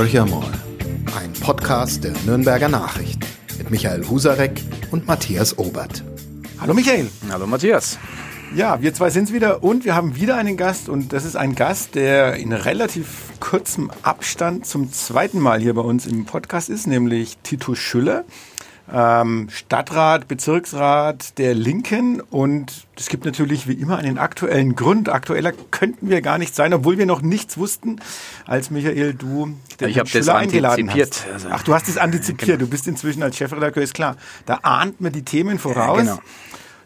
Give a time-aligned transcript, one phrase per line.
[0.00, 0.50] Horcher mal,
[1.20, 3.20] ein Podcast der Nürnberger Nachrichten
[3.58, 6.02] mit Michael Husarek und Matthias Obert.
[6.58, 7.10] Hallo Michael.
[7.30, 7.98] Hallo Matthias.
[8.56, 11.54] Ja, wir zwei sind's wieder und wir haben wieder einen Gast und das ist ein
[11.54, 16.86] Gast, der in relativ kurzem Abstand zum zweiten Mal hier bei uns im Podcast ist,
[16.86, 18.24] nämlich Tito Schüller
[18.92, 25.08] ähm, Stadtrat, Bezirksrat der Linken und es gibt natürlich wie immer einen aktuellen Grund.
[25.08, 27.96] Aktueller könnten wir gar nicht sein, obwohl wir noch nichts wussten,
[28.46, 31.26] als Michael, du den ich habe das antizipiert.
[31.34, 31.46] Hast.
[31.50, 32.58] Ach, du hast es antizipiert.
[32.58, 32.60] Genau.
[32.60, 34.16] Du bist inzwischen als Chefredakteur, ist klar.
[34.46, 36.04] Da ahnt man die Themen voraus.
[36.04, 36.20] Ja, genau.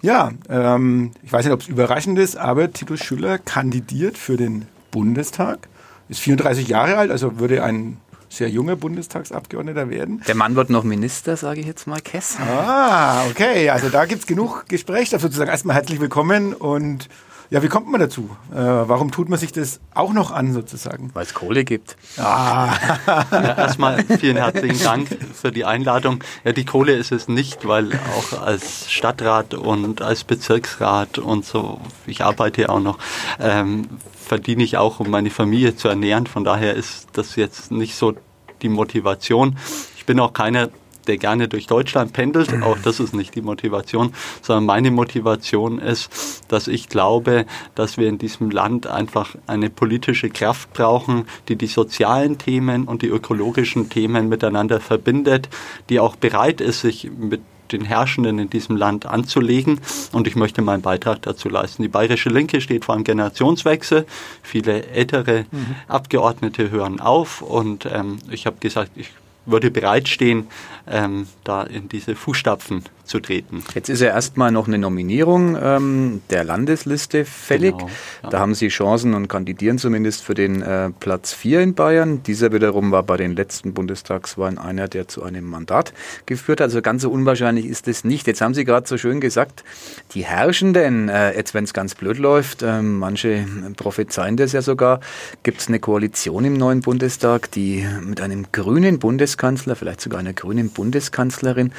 [0.00, 4.66] Ja, ähm, ich weiß nicht, ob es überraschend ist, aber Tito Schüller kandidiert für den
[4.90, 5.68] Bundestag,
[6.08, 10.22] ist 34 Jahre alt, also würde ein sehr junger Bundestagsabgeordneter werden.
[10.26, 12.36] Der Mann wird noch Minister, sage ich jetzt mal, Kess.
[12.40, 13.70] Ah, okay.
[13.70, 15.50] Also da gibt es genug Gesprächsstoff sozusagen.
[15.50, 17.08] Erstmal herzlich willkommen und
[17.50, 18.30] ja, wie kommt man dazu?
[18.52, 21.10] Äh, warum tut man sich das auch noch an sozusagen?
[21.12, 21.96] Weil es Kohle gibt.
[22.16, 22.74] Ah.
[23.06, 26.24] ja, erstmal vielen herzlichen Dank für die Einladung.
[26.42, 31.80] Ja, die Kohle ist es nicht, weil auch als Stadtrat und als Bezirksrat und so,
[32.06, 32.98] ich arbeite ja auch noch,
[33.38, 33.88] ähm,
[34.24, 36.26] verdiene ich auch, um meine Familie zu ernähren.
[36.26, 38.14] Von daher ist das jetzt nicht so
[38.62, 39.56] die Motivation.
[39.96, 40.70] Ich bin auch keiner,
[41.06, 42.62] der gerne durch Deutschland pendelt.
[42.62, 48.08] Auch das ist nicht die Motivation, sondern meine Motivation ist, dass ich glaube, dass wir
[48.08, 53.90] in diesem Land einfach eine politische Kraft brauchen, die die sozialen Themen und die ökologischen
[53.90, 55.48] Themen miteinander verbindet,
[55.88, 57.42] die auch bereit ist, sich mit
[57.72, 59.80] den Herrschenden in diesem Land anzulegen.
[60.12, 61.82] Und ich möchte meinen Beitrag dazu leisten.
[61.82, 64.06] Die Bayerische Linke steht vor einem Generationswechsel.
[64.42, 65.74] Viele ältere mhm.
[65.88, 67.42] Abgeordnete hören auf.
[67.42, 69.10] Und ähm, ich habe gesagt, ich
[69.46, 70.48] würde bereitstehen,
[70.90, 73.62] ähm, da in diese Fußstapfen zu treten.
[73.74, 77.76] Jetzt ist ja erstmal noch eine Nominierung ähm, der Landesliste fällig.
[77.76, 77.90] Genau,
[78.22, 78.30] ja.
[78.30, 82.22] Da haben Sie Chancen und kandidieren zumindest für den äh, Platz 4 in Bayern.
[82.22, 85.92] Dieser wiederum war bei den letzten Bundestagswahlen einer, der zu einem Mandat
[86.26, 86.64] geführt hat.
[86.64, 88.26] Also ganz so unwahrscheinlich ist es nicht.
[88.26, 89.64] Jetzt haben Sie gerade so schön gesagt,
[90.12, 95.00] die Herrschenden, äh, jetzt wenn es ganz blöd läuft, äh, manche prophezeien das ja sogar,
[95.42, 100.32] gibt es eine Koalition im neuen Bundestag, die mit einem grünen Bundeskanzler, vielleicht sogar einer
[100.32, 101.72] grünen Bundeskanzlerin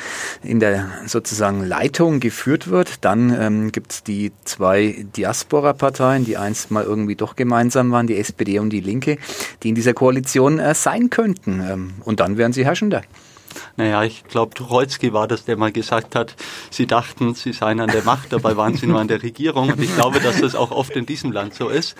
[0.44, 3.06] in der sozusagen Leitung geführt wird.
[3.06, 8.18] Dann ähm, gibt es die zwei Diaspora-Parteien, die einst mal irgendwie doch gemeinsam waren, die
[8.18, 9.18] SPD und die Linke,
[9.64, 11.62] die in dieser Koalition äh, sein könnten.
[11.62, 13.02] Ähm, und dann wären sie herrschender.
[13.77, 16.35] Naja, ich glaube, Tucholsky war das, der mal gesagt hat,
[16.69, 19.69] sie dachten, sie seien an der Macht, dabei waren sie nur an der Regierung.
[19.69, 21.95] Und ich glaube, dass das auch oft in diesem Land so ist.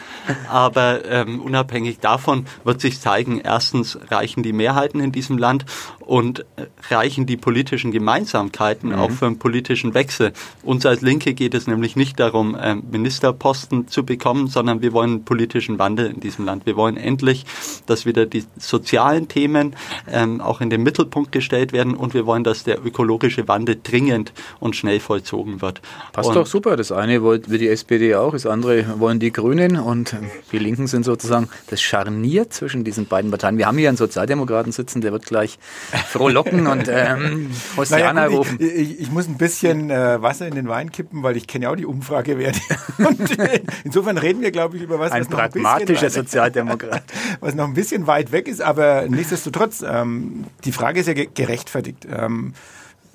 [0.50, 5.66] Aber ähm, unabhängig davon wird sich zeigen, erstens reichen die Mehrheiten in diesem Land
[6.00, 9.00] und äh, reichen die politischen Gemeinsamkeiten mhm.
[9.00, 10.34] auch für einen politischen Wechsel.
[10.64, 15.12] Uns als Linke geht es nämlich nicht darum, ähm, Ministerposten zu bekommen, sondern wir wollen
[15.12, 16.66] einen politischen Wandel in diesem Land.
[16.66, 17.46] Wir wollen endlich,
[17.86, 19.76] dass wieder die sozialen Themen
[20.12, 23.78] ähm, auch in den Mittelpunkt gestellt gestellt werden und wir wollen, dass der ökologische Wandel
[23.82, 25.80] dringend und schnell vollzogen wird.
[26.12, 26.76] Passt und doch super.
[26.76, 30.16] Das eine wollte wie die SPD auch, das andere wollen die Grünen und
[30.52, 33.60] die Linken sind sozusagen das Scharnier zwischen diesen beiden Parteien.
[33.60, 35.60] Wir haben hier einen Sozialdemokraten sitzen, der wird gleich
[36.08, 38.58] frohlocken und ähm, Hosiana naja, rufen.
[38.60, 41.66] Ich, ich, ich, muss ein bisschen äh, Wasser in den Wein kippen, weil ich kenne
[41.66, 42.60] ja auch die Umfragewerte.
[42.98, 47.04] und äh, insofern reden wir, glaube ich, über was, ein was noch ein pragmatischer Sozialdemokrat.
[47.40, 52.08] was noch ein bisschen weit weg ist, aber nichtsdestotrotz, ähm, die Frage ist ja gerechtfertigt.
[52.10, 52.54] Ähm,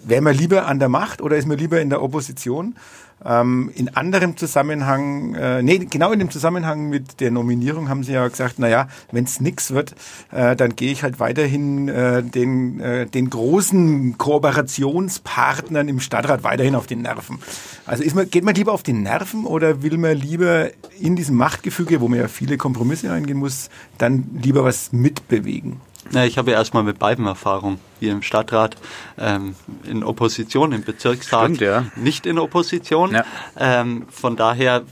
[0.02, 2.74] Wäre man lieber an der Macht oder ist man lieber in der Opposition?
[3.22, 8.12] Ähm, in anderem Zusammenhang, äh, nee, genau in dem Zusammenhang mit der Nominierung haben sie
[8.12, 9.94] ja gesagt, naja, wenn es nix wird,
[10.32, 16.74] äh, dann gehe ich halt weiterhin äh, den, äh, den großen Kooperationspartnern im Stadtrat weiterhin
[16.74, 17.40] auf den Nerven.
[17.84, 21.36] Also ist man, geht man lieber auf den Nerven oder will man lieber in diesem
[21.36, 25.82] Machtgefüge, wo man ja viele Kompromisse eingehen muss, dann lieber was mitbewegen?
[26.12, 27.78] Ja, ich habe ja erstmal mit beiden Erfahrung.
[28.00, 28.76] Hier im Stadtrat,
[29.18, 29.54] ähm,
[29.84, 31.84] in Opposition, im Bezirkstag, Stimmt, ja.
[31.96, 33.12] nicht in Opposition.
[33.12, 33.24] Ja.
[33.56, 34.82] Ähm, von daher,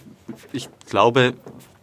[0.52, 1.34] ich glaube,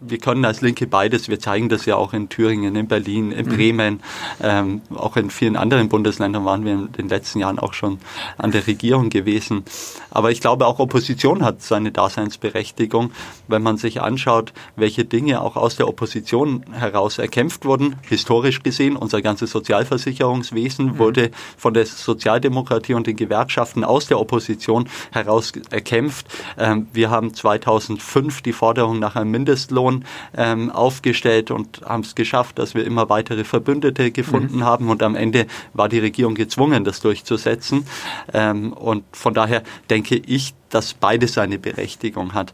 [0.07, 1.29] wir können als Linke beides.
[1.29, 3.49] Wir zeigen das ja auch in Thüringen, in Berlin, in mhm.
[3.49, 3.99] Bremen,
[4.41, 7.99] ähm, auch in vielen anderen Bundesländern waren wir in den letzten Jahren auch schon
[8.37, 9.63] an der Regierung gewesen.
[10.11, 13.11] Aber ich glaube, auch Opposition hat seine Daseinsberechtigung,
[13.47, 17.95] wenn man sich anschaut, welche Dinge auch aus der Opposition heraus erkämpft wurden.
[18.07, 20.97] Historisch gesehen, unser ganzes Sozialversicherungswesen mhm.
[20.97, 26.27] wurde von der Sozialdemokratie und den Gewerkschaften aus der Opposition heraus erkämpft.
[26.57, 30.05] Ähm, wir haben 2005 die Forderung nach einem Mindestlohn Koalition
[30.35, 34.63] ähm, aufgestellt und haben es geschafft, dass wir immer weitere Verbündete gefunden mhm.
[34.63, 37.85] haben und am Ende war die Regierung gezwungen, das durchzusetzen.
[38.33, 42.53] Ähm, und von daher denke ich, dass beides seine Berechtigung hat.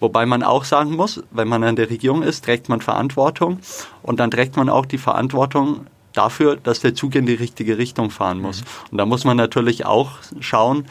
[0.00, 3.60] Wobei man auch sagen muss, wenn man an der Regierung ist, trägt man Verantwortung
[4.02, 8.10] und dann trägt man auch die Verantwortung dafür, dass der Zug in die richtige Richtung
[8.10, 8.60] fahren muss.
[8.60, 8.66] Mhm.
[8.90, 10.10] Und da muss man natürlich auch
[10.40, 10.86] schauen,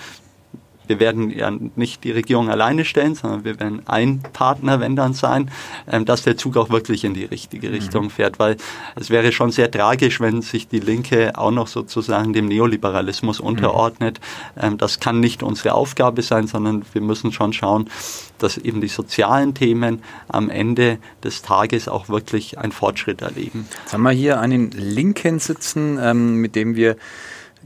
[0.91, 5.13] wir werden ja nicht die Regierung alleine stellen, sondern wir werden ein Partner, wenn dann
[5.13, 5.49] sein,
[5.89, 7.75] ähm, dass der Zug auch wirklich in die richtige mhm.
[7.75, 8.57] Richtung fährt, weil
[8.97, 13.47] es wäre schon sehr tragisch, wenn sich die Linke auch noch sozusagen dem Neoliberalismus mhm.
[13.47, 14.19] unterordnet.
[14.61, 17.89] Ähm, das kann nicht unsere Aufgabe sein, sondern wir müssen schon schauen,
[18.37, 23.65] dass eben die sozialen Themen am Ende des Tages auch wirklich einen Fortschritt erleben.
[23.83, 26.97] Jetzt haben wir hier einen Linken sitzen, ähm, mit dem wir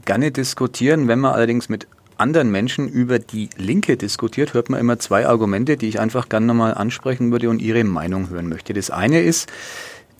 [0.04, 1.08] gerne diskutieren.
[1.08, 5.76] Wenn wir allerdings mit anderen Menschen über die Linke diskutiert, hört man immer zwei Argumente,
[5.76, 8.72] die ich einfach gerne nochmal ansprechen würde und Ihre Meinung hören möchte.
[8.72, 9.50] Das eine ist,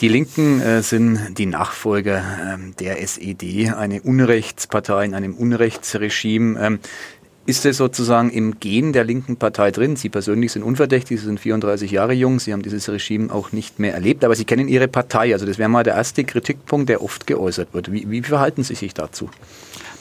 [0.00, 2.22] die Linken äh, sind die Nachfolger
[2.52, 6.60] ähm, der SED, eine Unrechtspartei in einem Unrechtsregime.
[6.60, 6.78] Ähm,
[7.46, 9.94] ist es sozusagen im Gen der linken Partei drin?
[9.94, 13.78] Sie persönlich sind unverdächtig, Sie sind 34 Jahre jung, Sie haben dieses Regime auch nicht
[13.78, 15.32] mehr erlebt, aber Sie kennen Ihre Partei.
[15.32, 17.92] Also das wäre mal der erste Kritikpunkt, der oft geäußert wird.
[17.92, 19.30] Wie, wie verhalten Sie sich dazu?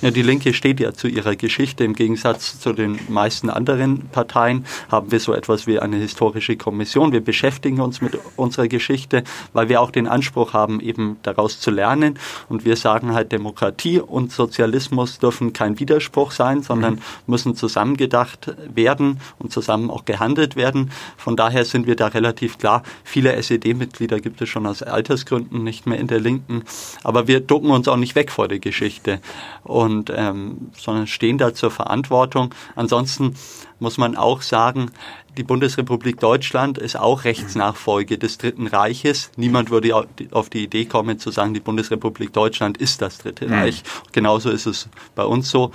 [0.06, 1.84] Ja, die Linke steht ja zu ihrer Geschichte.
[1.84, 7.12] Im Gegensatz zu den meisten anderen Parteien haben wir so etwas wie eine historische Kommission.
[7.12, 9.24] Wir beschäftigen uns mit unserer Geschichte,
[9.54, 12.20] weil wir auch den Anspruch haben, eben daraus zu lernen.
[12.50, 17.02] Und wir sagen halt, Demokratie und Sozialismus dürfen kein Widerspruch sein, sondern mhm.
[17.26, 20.92] müssen zusammengedacht werden und zusammen auch gehandelt werden.
[21.18, 22.84] Von daher sind wir da relativ klar.
[23.04, 26.62] Viele SED-Mitglieder gibt es schon aus Altersgründen nicht mehr in der Linken.
[27.04, 29.20] Aber wir ducken uns auch nicht weg vor der Geschichte.
[29.64, 32.54] Und und ähm, sondern stehen da zur Verantwortung.
[32.76, 33.36] Ansonsten
[33.80, 34.92] muss man auch sagen,
[35.38, 39.32] die Bundesrepublik Deutschland ist auch Rechtsnachfolge des Dritten Reiches.
[39.36, 43.84] Niemand würde auf die Idee kommen zu sagen, die Bundesrepublik Deutschland ist das Dritte Reich.
[44.14, 45.72] Genauso ist es bei uns so.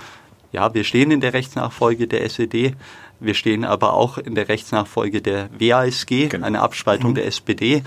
[0.51, 2.75] Ja, wir stehen in der Rechtsnachfolge der SED.
[3.19, 6.45] Wir stehen aber auch in der Rechtsnachfolge der WASG, genau.
[6.47, 7.15] eine Abspaltung mhm.
[7.15, 7.83] der SPD.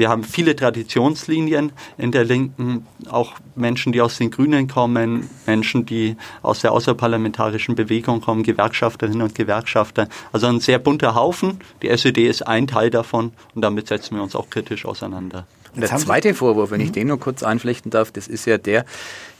[0.00, 5.84] Wir haben viele Traditionslinien in der Linken, auch Menschen, die aus den Grünen kommen, Menschen,
[5.84, 10.08] die aus der außerparlamentarischen Bewegung kommen, Gewerkschafterinnen und Gewerkschafter.
[10.32, 11.60] Also ein sehr bunter Haufen.
[11.82, 15.46] Die SED ist ein Teil davon und damit setzen wir uns auch kritisch auseinander.
[15.74, 18.86] Und der zweite Vorwurf, wenn ich den nur kurz einflechten darf, das ist ja der,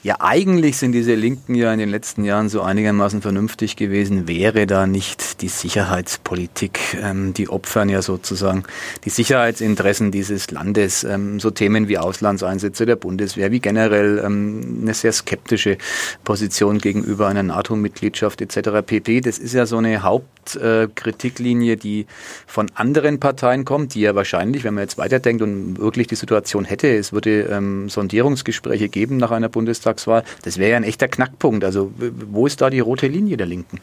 [0.02, 4.26] ja, eigentlich sind diese Linken ja in den letzten Jahren so einigermaßen vernünftig gewesen.
[4.26, 8.62] Wäre da nicht die Sicherheitspolitik, ähm, die opfern ja sozusagen
[9.04, 14.94] die Sicherheitsinteressen dieses Landes, ähm, so Themen wie Auslandseinsätze der Bundeswehr, wie generell ähm, eine
[14.94, 15.76] sehr skeptische
[16.24, 18.86] Position gegenüber einer NATO-Mitgliedschaft etc.
[18.86, 19.20] pp.
[19.20, 22.06] Das ist ja so eine Hauptkritiklinie, äh, die
[22.46, 26.64] von anderen Parteien kommt, die ja wahrscheinlich, wenn man jetzt weiterdenkt und wirklich die Situation
[26.64, 30.24] hätte, es würde ähm, Sondierungsgespräche geben nach einer Bundestag Bundestagswahl.
[30.42, 31.64] Das wäre ja ein echter Knackpunkt.
[31.64, 33.80] Also wo ist da die rote Linie der Linken?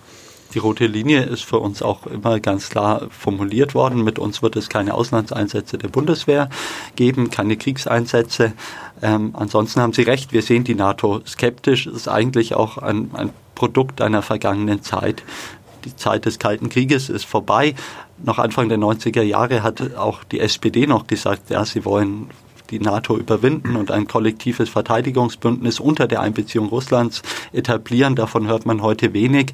[0.53, 4.03] Die rote Linie ist für uns auch immer ganz klar formuliert worden.
[4.03, 6.49] Mit uns wird es keine Auslandseinsätze der Bundeswehr
[6.95, 8.53] geben, keine Kriegseinsätze.
[9.01, 11.85] Ähm, ansonsten haben Sie recht, wir sehen die NATO skeptisch.
[11.85, 15.23] Es ist eigentlich auch ein, ein Produkt einer vergangenen Zeit.
[15.83, 17.75] Die Zeit des Kalten Krieges ist vorbei.
[18.17, 22.29] Noch Anfang der 90er Jahre hat auch die SPD noch gesagt, ja, sie wollen
[22.69, 27.21] die NATO überwinden und ein kollektives Verteidigungsbündnis unter der Einbeziehung Russlands
[27.53, 28.15] etablieren.
[28.15, 29.53] Davon hört man heute wenig.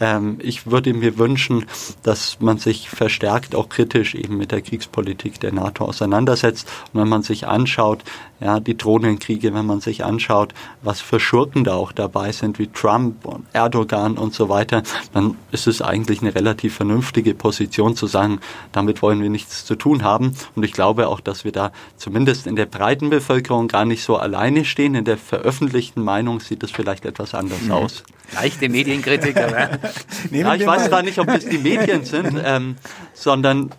[0.00, 1.66] Ähm, ich würde mir wünschen,
[2.02, 6.68] dass man sich verstärkt auch kritisch eben mit der Kriegspolitik der NATO auseinandersetzt.
[6.92, 8.04] Und wenn man sich anschaut,
[8.40, 12.66] ja, die Drohnenkriege, wenn man sich anschaut, was für Schurken da auch dabei sind, wie
[12.66, 18.06] Trump und Erdogan und so weiter, dann ist es eigentlich eine relativ vernünftige Position zu
[18.06, 18.40] sagen,
[18.72, 20.34] damit wollen wir nichts zu tun haben.
[20.56, 24.16] Und ich glaube auch, dass wir da zumindest in der breiten Bevölkerung gar nicht so
[24.16, 24.94] alleine stehen.
[24.94, 27.72] In der veröffentlichten Meinung sieht es vielleicht etwas anders mhm.
[27.72, 28.02] aus.
[28.34, 29.50] Leichte Medienkritiker.
[30.30, 30.40] ne?
[30.40, 32.76] ja, ich weiß gar nicht, ob es die Medien sind, ähm,
[33.12, 33.70] sondern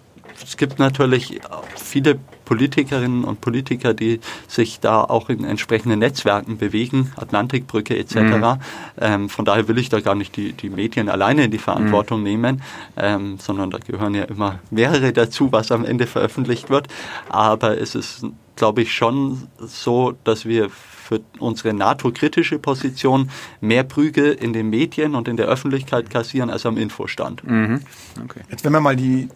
[0.44, 1.39] es gibt natürlich
[1.75, 8.15] viele Politikerinnen und Politiker, die sich da auch in entsprechenden Netzwerken bewegen, Atlantikbrücke etc.
[8.15, 8.60] Mhm.
[9.00, 12.20] Ähm, von daher will ich da gar nicht die, die Medien alleine in die Verantwortung
[12.20, 12.24] mhm.
[12.24, 12.62] nehmen,
[12.96, 16.88] ähm, sondern da gehören ja immer mehrere dazu, was am Ende veröffentlicht wird.
[17.29, 20.69] Aber es ist, glaube ich, schon so, dass wir
[21.05, 23.29] für unsere NATO-kritische Position
[23.62, 27.47] mehr Prügel in den Medien und in der Öffentlichkeit kassieren als am Infostand.
[27.47, 27.81] Mhm.
[28.24, 28.39] Okay.
[28.50, 29.29] Jetzt wenn wir mal die,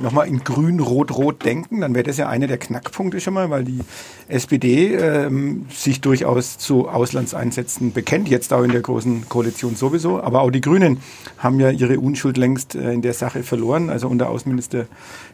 [0.00, 3.48] nochmal in grün, rot, rot denken, dann wäre das ja einer der Knackpunkte schon mal,
[3.48, 3.80] weil die
[4.28, 10.42] SPD ähm, sich durchaus zu Auslandseinsätzen bekennt, jetzt auch in der großen Koalition sowieso, aber
[10.42, 11.00] auch die Grünen
[11.38, 14.86] haben ja ihre Unschuld längst äh, in der Sache verloren, also unter Außenminister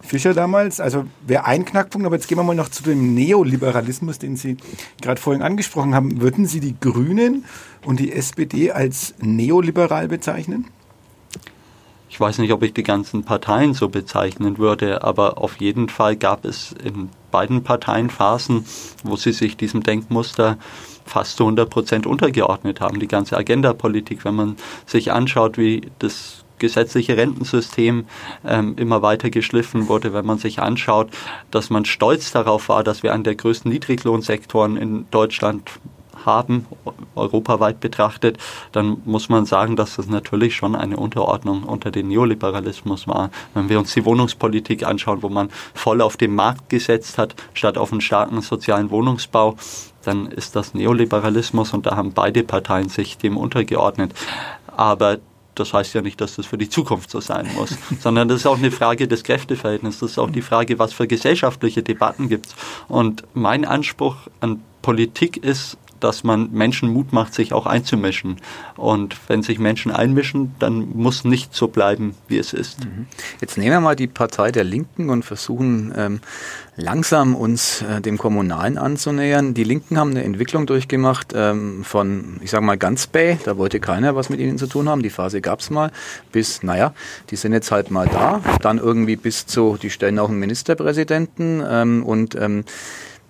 [0.02, 0.80] Fischer damals.
[0.80, 4.56] Also wäre ein Knackpunkt, aber jetzt gehen wir mal noch zu dem Neoliberalismus, den Sie
[5.00, 6.20] gerade vorhin angesprochen haben.
[6.20, 7.44] Würden Sie die Grünen
[7.84, 10.66] und die SPD als neoliberal bezeichnen?
[12.14, 16.14] ich weiß nicht, ob ich die ganzen Parteien so bezeichnen würde, aber auf jeden Fall
[16.14, 18.64] gab es in beiden Parteien Phasen,
[19.02, 20.56] wo sie sich diesem Denkmuster
[21.04, 23.00] fast zu 100 Prozent untergeordnet haben.
[23.00, 24.56] Die ganze Agendapolitik, wenn man
[24.86, 28.06] sich anschaut, wie das gesetzliche Rentensystem
[28.46, 31.10] ähm, immer weiter geschliffen wurde, wenn man sich anschaut,
[31.50, 35.70] dass man stolz darauf war, dass wir einen der größten Niedriglohnsektoren in Deutschland
[36.24, 36.66] haben,
[37.14, 38.38] europaweit betrachtet,
[38.72, 43.30] dann muss man sagen, dass das natürlich schon eine Unterordnung unter den Neoliberalismus war.
[43.52, 47.78] Wenn wir uns die Wohnungspolitik anschauen, wo man voll auf den Markt gesetzt hat, statt
[47.78, 49.56] auf einen starken sozialen Wohnungsbau,
[50.04, 54.12] dann ist das Neoliberalismus und da haben beide Parteien sich dem untergeordnet.
[54.76, 55.18] Aber
[55.54, 58.46] das heißt ja nicht, dass das für die Zukunft so sein muss, sondern das ist
[58.46, 62.46] auch eine Frage des Kräfteverhältnisses, das ist auch die Frage, was für gesellschaftliche Debatten gibt
[62.46, 62.54] es.
[62.88, 68.36] Und mein Anspruch an Politik ist, dass man Menschen Mut macht, sich auch einzumischen.
[68.76, 72.84] Und wenn sich Menschen einmischen, dann muss nicht so bleiben, wie es ist.
[72.84, 73.06] Mhm.
[73.40, 76.20] Jetzt nehmen wir mal die Partei der Linken und versuchen ähm,
[76.76, 79.54] langsam uns äh, dem Kommunalen anzunähern.
[79.54, 83.80] Die Linken haben eine Entwicklung durchgemacht ähm, von, ich sage mal, ganz Bay, da wollte
[83.80, 85.90] keiner was mit ihnen zu tun haben, die Phase gab es mal,
[86.32, 86.92] bis, naja,
[87.30, 91.62] die sind jetzt halt mal da, dann irgendwie bis zu, die stellen auch einen Ministerpräsidenten
[91.66, 92.64] ähm, und ähm,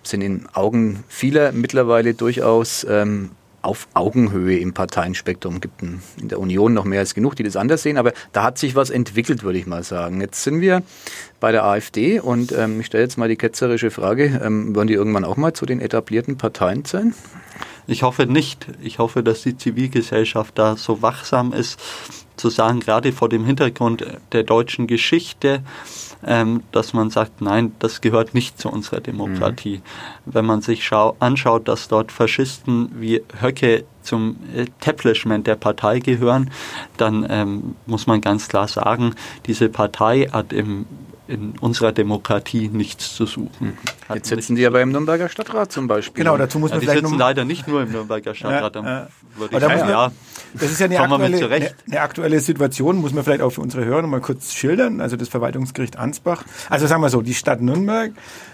[0.06, 3.30] sind in Augen vieler mittlerweile durchaus ähm,
[3.64, 5.60] auf Augenhöhe im Parteienspektrum.
[5.60, 8.58] Gibt in der Union noch mehr als genug, die das anders sehen, aber da hat
[8.58, 10.20] sich was entwickelt, würde ich mal sagen.
[10.20, 10.82] Jetzt sind wir
[11.40, 14.94] bei der AfD und ähm, ich stelle jetzt mal die ketzerische Frage, ähm, wollen die
[14.94, 17.14] irgendwann auch mal zu den etablierten Parteien zählen?
[17.86, 18.66] Ich hoffe nicht.
[18.82, 21.78] Ich hoffe, dass die Zivilgesellschaft da so wachsam ist,
[22.36, 25.62] zu sagen, gerade vor dem Hintergrund der deutschen Geschichte,
[26.26, 29.78] ähm, dass man sagt, nein, das gehört nicht zu unserer Demokratie.
[30.24, 30.32] Mhm.
[30.32, 36.50] Wenn man sich anschaut, dass dort Faschisten wie Höcke zum Establishment der Partei gehören,
[36.96, 39.14] dann ähm, muss man ganz klar sagen,
[39.46, 40.86] diese Partei hat im
[41.26, 43.78] in unserer Demokratie nichts zu suchen.
[44.08, 46.22] Hat Jetzt sitzen die aber im Nürnberger Stadtrat zum Beispiel.
[46.22, 48.74] Genau, dazu muss man ja, die sitzen leider nicht nur im Nürnberger Stadtrat.
[48.74, 49.08] Ja, ja.
[49.36, 50.12] Würde ich sagen, ja,
[50.54, 53.84] das ist ja eine aktuelle, eine, eine aktuelle, Situation, muss man vielleicht auch für unsere
[53.84, 55.00] Hörer noch mal kurz schildern.
[55.00, 56.44] Also das Verwaltungsgericht Ansbach.
[56.68, 58.12] Also sagen wir so, die Stadt Nürnberg,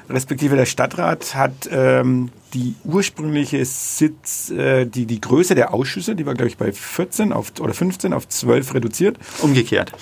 [0.09, 6.25] respektive der Stadtrat, hat ähm, die ursprüngliche Sitz, äh, die, die Größe der Ausschüsse, die
[6.25, 9.19] war glaube ich bei 14 auf, oder 15 auf 12 reduziert.
[9.43, 9.93] Umgekehrt.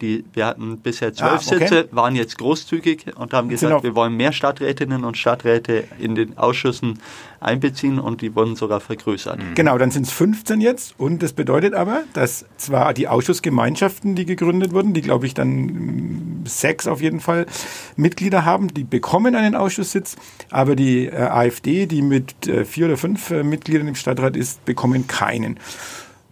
[0.00, 1.58] Die, wir hatten bisher zwölf ah, okay.
[1.58, 3.82] Sitze, waren jetzt großzügig und haben gesagt, genau.
[3.82, 6.98] wir wollen mehr Stadträtinnen und Stadträte in den Ausschüssen
[7.40, 9.38] einbeziehen und die wurden sogar vergrößert.
[9.38, 9.54] Mhm.
[9.54, 14.26] Genau, dann sind es 15 jetzt und das bedeutet aber, dass zwar die Ausschussgemeinschaften, die
[14.26, 17.46] gegründet wurden, die glaube ich dann mm, sechs auf jeden Fall
[17.96, 20.16] Mitglieder haben, die bekommen einen Ausschusssitz,
[20.50, 24.64] aber die äh, AfD, die mit äh, vier oder fünf äh, Mitgliedern im Stadtrat ist,
[24.64, 25.58] bekommen keinen.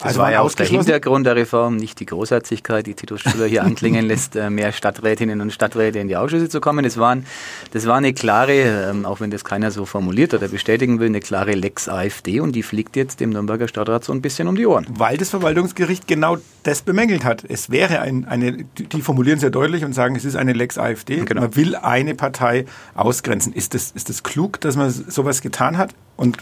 [0.05, 3.47] Das also war ja auch der Hintergrund der Reform, nicht die Großherzigkeit, die Titus Schüler
[3.47, 6.85] hier anklingen lässt, äh, mehr Stadträtinnen und Stadträte in die Ausschüsse zu kommen.
[6.85, 7.25] Das, waren,
[7.73, 11.21] das war eine klare, ähm, auch wenn das keiner so formuliert oder bestätigen will, eine
[11.21, 14.67] klare Lex AfD und die fliegt jetzt dem Nürnberger Stadtrat so ein bisschen um die
[14.67, 14.87] Ohren.
[14.91, 17.43] Weil das Verwaltungsgericht genau das bemängelt hat.
[17.49, 21.25] Es wäre ein, eine, die formulieren sehr deutlich und sagen, es ist eine Lex AfD.
[21.25, 21.41] Genau.
[21.41, 23.55] Man will eine Partei ausgrenzen.
[23.55, 25.95] Ist das, ist das klug, dass man sowas getan hat?
[26.19, 26.37] Und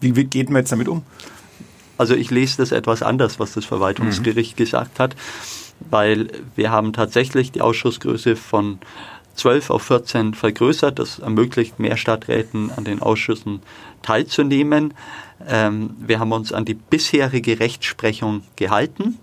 [0.00, 1.02] wie, wie geht man jetzt damit um?
[2.02, 4.64] Also ich lese das etwas anders, was das Verwaltungsgericht mhm.
[4.64, 5.14] gesagt hat,
[5.88, 8.80] weil wir haben tatsächlich die Ausschussgröße von
[9.36, 10.98] 12 auf 14 vergrößert.
[10.98, 13.62] Das ermöglicht mehr Stadträten an den Ausschüssen
[14.02, 14.94] teilzunehmen.
[15.46, 19.20] Ähm, wir haben uns an die bisherige Rechtsprechung gehalten.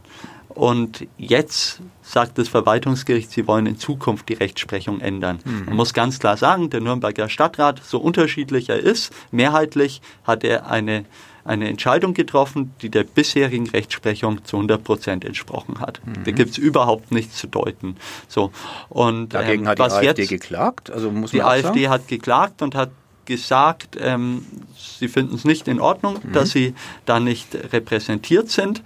[0.47, 5.39] Und jetzt sagt das Verwaltungsgericht, sie wollen in Zukunft die Rechtsprechung ändern.
[5.43, 5.65] Mhm.
[5.65, 10.71] Man muss ganz klar sagen, der Nürnberger Stadtrat, so unterschiedlich er ist, mehrheitlich hat er
[10.71, 11.03] eine
[11.49, 15.99] eine Entscheidung getroffen, die der bisherigen Rechtsprechung zu 100 Prozent entsprochen hat.
[16.05, 16.23] Mhm.
[16.23, 17.97] Da gibt es überhaupt nichts zu deuten.
[18.27, 18.51] So
[18.87, 20.91] und dagegen ähm, hat die AfD jetzt, geklagt.
[20.91, 21.89] Also muss man die AfD sagen?
[21.89, 22.91] hat geklagt und hat
[23.29, 24.43] gesagt, ähm,
[24.75, 26.33] sie finden es nicht in Ordnung, mhm.
[26.33, 26.73] dass sie
[27.05, 28.81] da nicht repräsentiert sind.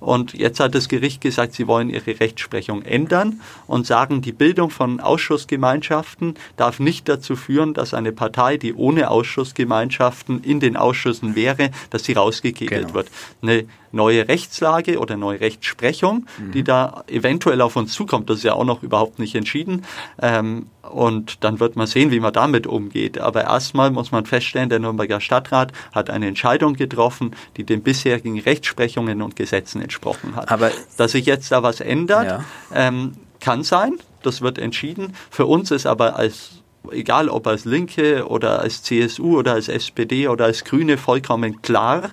[0.00, 4.70] Und jetzt hat das Gericht gesagt, sie wollen ihre Rechtsprechung ändern und sagen, die Bildung
[4.70, 11.36] von Ausschussgemeinschaften darf nicht dazu führen, dass eine Partei, die ohne Ausschussgemeinschaften in den Ausschüssen
[11.36, 12.94] wäre, dass sie rausgekegelt genau.
[12.94, 13.10] wird.
[13.42, 16.50] Eine neue Rechtslage oder neue Rechtsprechung, mhm.
[16.50, 18.28] die da eventuell auf uns zukommt.
[18.28, 19.84] Das ist ja auch noch überhaupt nicht entschieden.
[20.20, 23.18] Ähm, und dann wird man sehen, wie man damit umgeht.
[23.18, 28.38] Aber erstmal muss man feststellen, der Nürnberger Stadtrat hat eine Entscheidung getroffen, die den bisherigen
[28.38, 30.50] Rechtsprechungen und Gesetzen entsprochen hat.
[30.50, 32.44] Aber Dass sich jetzt da was ändert, ja.
[32.74, 33.98] ähm, kann sein.
[34.22, 35.14] Das wird entschieden.
[35.30, 36.62] Für uns ist aber als
[36.92, 42.10] egal ob als Linke oder als CSU oder als SPD oder als Grüne vollkommen klar,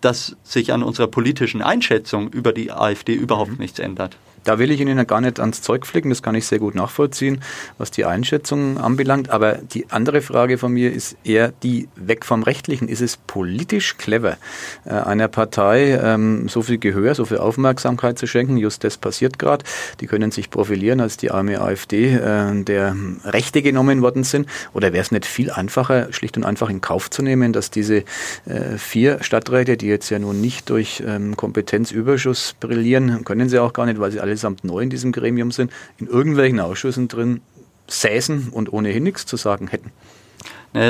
[0.00, 3.58] dass sich an unserer politischen Einschätzung über die AfD überhaupt mhm.
[3.58, 4.16] nichts ändert.
[4.46, 7.40] Da will ich Ihnen gar nicht ans Zeug flicken, das kann ich sehr gut nachvollziehen,
[7.78, 9.28] was die Einschätzung anbelangt.
[9.30, 12.86] Aber die andere Frage von mir ist eher die weg vom Rechtlichen.
[12.88, 14.36] Ist es politisch clever,
[14.84, 18.56] äh, einer Partei ähm, so viel Gehör, so viel Aufmerksamkeit zu schenken?
[18.56, 19.64] Just das passiert gerade.
[20.00, 24.48] Die können sich profilieren als die arme AfD, äh, der Rechte genommen worden sind.
[24.72, 28.04] Oder wäre es nicht viel einfacher, schlicht und einfach in Kauf zu nehmen, dass diese
[28.44, 33.72] äh, vier Stadträte, die jetzt ja nun nicht durch ähm, Kompetenzüberschuss brillieren, können sie auch
[33.72, 37.40] gar nicht, weil sie allesamt neu in diesem Gremium sind, in irgendwelchen Ausschüssen drin
[37.88, 39.90] säßen und ohnehin nichts zu sagen hätten.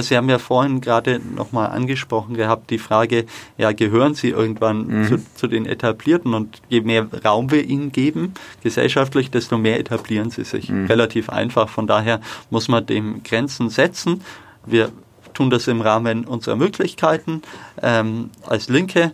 [0.00, 3.24] Sie haben ja vorhin gerade nochmal angesprochen gehabt, die Frage,
[3.56, 5.04] ja, gehören Sie irgendwann mhm.
[5.04, 8.34] zu, zu, den Etablierten und je mehr Raum wir ihnen geben,
[8.64, 10.70] gesellschaftlich, desto mehr etablieren sie sich.
[10.70, 10.86] Mhm.
[10.86, 11.68] Relativ einfach.
[11.68, 14.22] Von daher muss man dem Grenzen setzen.
[14.64, 14.90] Wir
[15.34, 17.42] tun das im Rahmen unserer Möglichkeiten.
[17.80, 19.12] Ähm, als Linke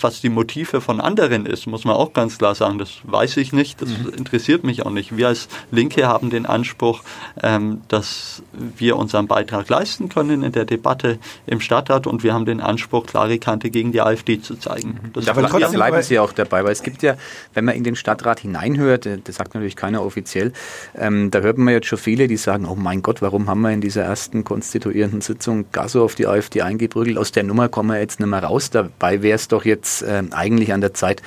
[0.00, 3.52] was die Motive von anderen ist, muss man auch ganz klar sagen, das weiß ich
[3.52, 4.10] nicht, das mhm.
[4.16, 5.16] interessiert mich auch nicht.
[5.16, 7.02] Wir als Linke haben den Anspruch,
[7.42, 12.44] ähm, dass wir unseren Beitrag leisten können in der Debatte im Stadtrat und wir haben
[12.44, 15.00] den Anspruch, klare Kante gegen die AfD zu zeigen.
[15.02, 15.12] Mhm.
[15.14, 17.16] Das Aber trotzdem bleiben Sie auch dabei, weil es gibt ja,
[17.54, 20.52] wenn man in den Stadtrat hineinhört, äh, das sagt natürlich keiner offiziell,
[20.96, 23.70] ähm, da hört man jetzt schon viele, die sagen, oh mein Gott, warum haben wir
[23.70, 27.90] in dieser ersten konstituierenden Sitzung gar so auf die AfD eingeprügelt, aus der Nummer kommen
[27.90, 29.69] wir jetzt nicht mehr raus, dabei wäre es doch jetzt
[30.02, 31.22] äh, eigentlich an der Zeit,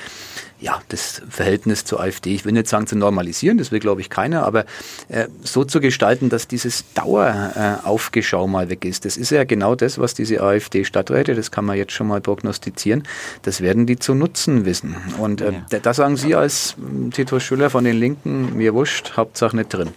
[0.60, 4.08] ja, das Verhältnis zur AfD, ich will nicht sagen zu normalisieren, das will glaube ich
[4.08, 4.64] keiner, aber
[5.08, 9.04] äh, so zu gestalten, dass dieses Daueraufgeschau äh, mal weg ist.
[9.04, 13.02] Das ist ja genau das, was diese AfD-Stadträte, das kann man jetzt schon mal prognostizieren,
[13.42, 14.96] das werden die zu nutzen wissen.
[15.18, 15.78] Und äh, ja.
[15.80, 19.90] da sagen Sie als äh, Tito Schüller von den Linken, mir wurscht, Hauptsache nicht drin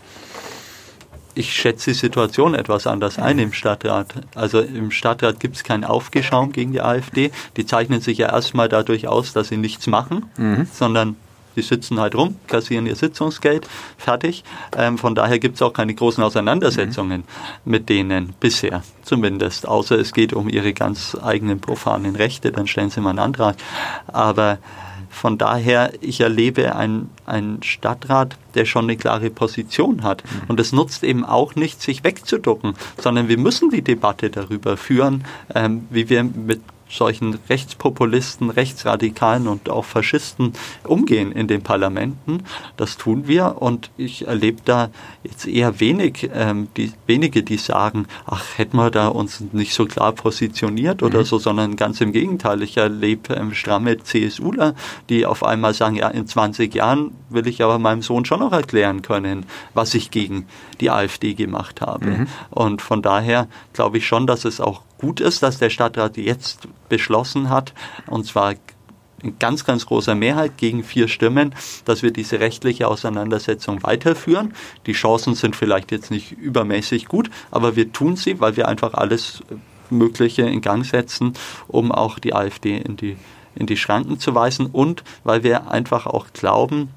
[1.37, 4.07] ich schätze die Situation etwas anders ein im Stadtrat.
[4.35, 7.31] Also im Stadtrat gibt es keinen Aufgeschaum gegen die AfD.
[7.55, 10.67] Die zeichnen sich ja erstmal dadurch aus, dass sie nichts machen, mhm.
[10.71, 11.15] sondern
[11.55, 13.67] die sitzen halt rum, kassieren ihr Sitzungsgeld,
[13.97, 14.43] fertig.
[14.77, 17.71] Ähm, von daher gibt es auch keine großen Auseinandersetzungen mhm.
[17.71, 19.67] mit denen bisher, zumindest.
[19.67, 23.57] Außer es geht um ihre ganz eigenen profanen Rechte, dann stellen sie mal einen Antrag.
[24.07, 24.59] Aber
[25.17, 30.23] von daher, ich erlebe einen, einen Stadtrat, der schon eine klare Position hat.
[30.23, 30.49] Mhm.
[30.49, 35.25] Und es nutzt eben auch nicht, sich wegzuducken, sondern wir müssen die Debatte darüber führen,
[35.55, 42.43] ähm, wie wir mit solchen Rechtspopulisten, Rechtsradikalen und auch Faschisten umgehen in den Parlamenten.
[42.77, 44.89] Das tun wir und ich erlebe da
[45.23, 49.85] jetzt eher wenig, ähm, die, wenige, die sagen, ach, hätten wir da uns nicht so
[49.85, 51.25] klar positioniert oder mhm.
[51.25, 52.61] so, sondern ganz im Gegenteil.
[52.61, 54.75] Ich erlebe ähm, stramme CSUler,
[55.09, 58.53] die auf einmal sagen, ja, in 20 Jahren will ich aber meinem Sohn schon noch
[58.53, 60.45] erklären können, was ich gegen
[60.79, 62.05] die AfD gemacht habe.
[62.05, 62.27] Mhm.
[62.49, 66.67] Und von daher glaube ich schon, dass es auch gut ist, dass der Stadtrat jetzt
[66.89, 67.73] beschlossen hat,
[68.07, 68.55] und zwar
[69.21, 71.55] in ganz, ganz großer Mehrheit gegen vier Stimmen,
[71.85, 74.53] dass wir diese rechtliche Auseinandersetzung weiterführen.
[74.85, 78.93] Die Chancen sind vielleicht jetzt nicht übermäßig gut, aber wir tun sie, weil wir einfach
[78.93, 79.41] alles
[79.89, 81.33] Mögliche in Gang setzen,
[81.67, 83.17] um auch die AfD in die,
[83.55, 86.89] in die Schranken zu weisen und weil wir einfach auch glauben,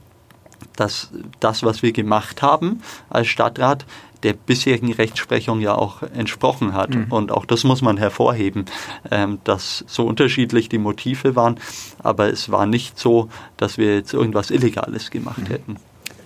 [0.77, 1.11] dass
[1.41, 3.87] das, was wir gemacht haben als Stadtrat,
[4.23, 6.91] der bisherigen Rechtsprechung ja auch entsprochen hat.
[6.91, 7.07] Mhm.
[7.11, 8.67] Und auch das muss man hervorheben,
[9.11, 11.59] ähm, dass so unterschiedlich die Motive waren,
[12.03, 15.47] aber es war nicht so, dass wir jetzt irgendwas Illegales gemacht mhm.
[15.47, 15.77] hätten.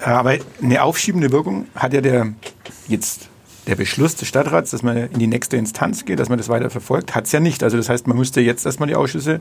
[0.01, 2.35] Aber eine aufschiebende Wirkung hat ja der
[2.89, 3.29] jetzt
[3.67, 6.69] der Beschluss des Stadtrats, dass man in die nächste Instanz geht, dass man das weiter
[6.69, 7.63] verfolgt, hat es ja nicht.
[7.63, 9.41] Also das heißt, man müsste jetzt erstmal die Ausschüsse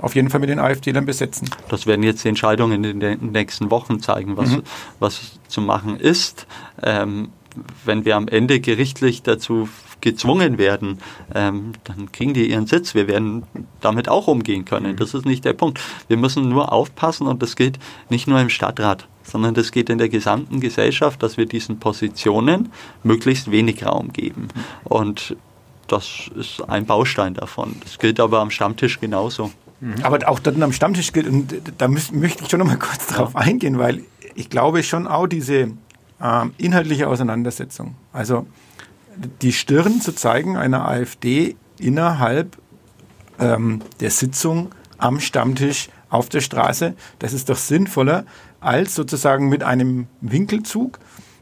[0.00, 1.48] auf jeden Fall mit den AfD-Lern besetzen.
[1.68, 4.62] Das werden jetzt die Entscheidungen in den nächsten Wochen zeigen, was, mhm.
[4.98, 6.46] was zu machen ist.
[6.82, 7.28] Ähm,
[7.84, 9.68] wenn wir am Ende gerichtlich dazu
[10.00, 10.98] gezwungen werden,
[11.34, 12.94] ähm, dann kriegen die ihren Sitz.
[12.94, 13.44] Wir werden
[13.80, 14.96] damit auch umgehen können.
[14.96, 15.80] Das ist nicht der Punkt.
[16.08, 17.78] Wir müssen nur aufpassen und das gilt
[18.10, 22.70] nicht nur im Stadtrat, sondern das geht in der gesamten Gesellschaft, dass wir diesen Positionen
[23.04, 24.48] möglichst wenig Raum geben.
[24.84, 25.36] Und
[25.88, 27.76] das ist ein Baustein davon.
[27.82, 29.52] Das gilt aber am Stammtisch genauso.
[30.02, 33.34] Aber auch dort am Stammtisch gilt, und da möchte ich schon noch mal kurz drauf
[33.34, 34.02] eingehen, weil
[34.34, 35.72] ich glaube schon auch diese
[36.22, 37.94] ähm, inhaltliche Auseinandersetzung.
[38.12, 38.46] Also
[39.42, 42.56] die Stirn zu zeigen einer AfD innerhalb
[43.38, 48.24] ähm, der Sitzung am Stammtisch auf der Straße, das ist doch sinnvoller,
[48.60, 50.98] als sozusagen mit einem Winkelzug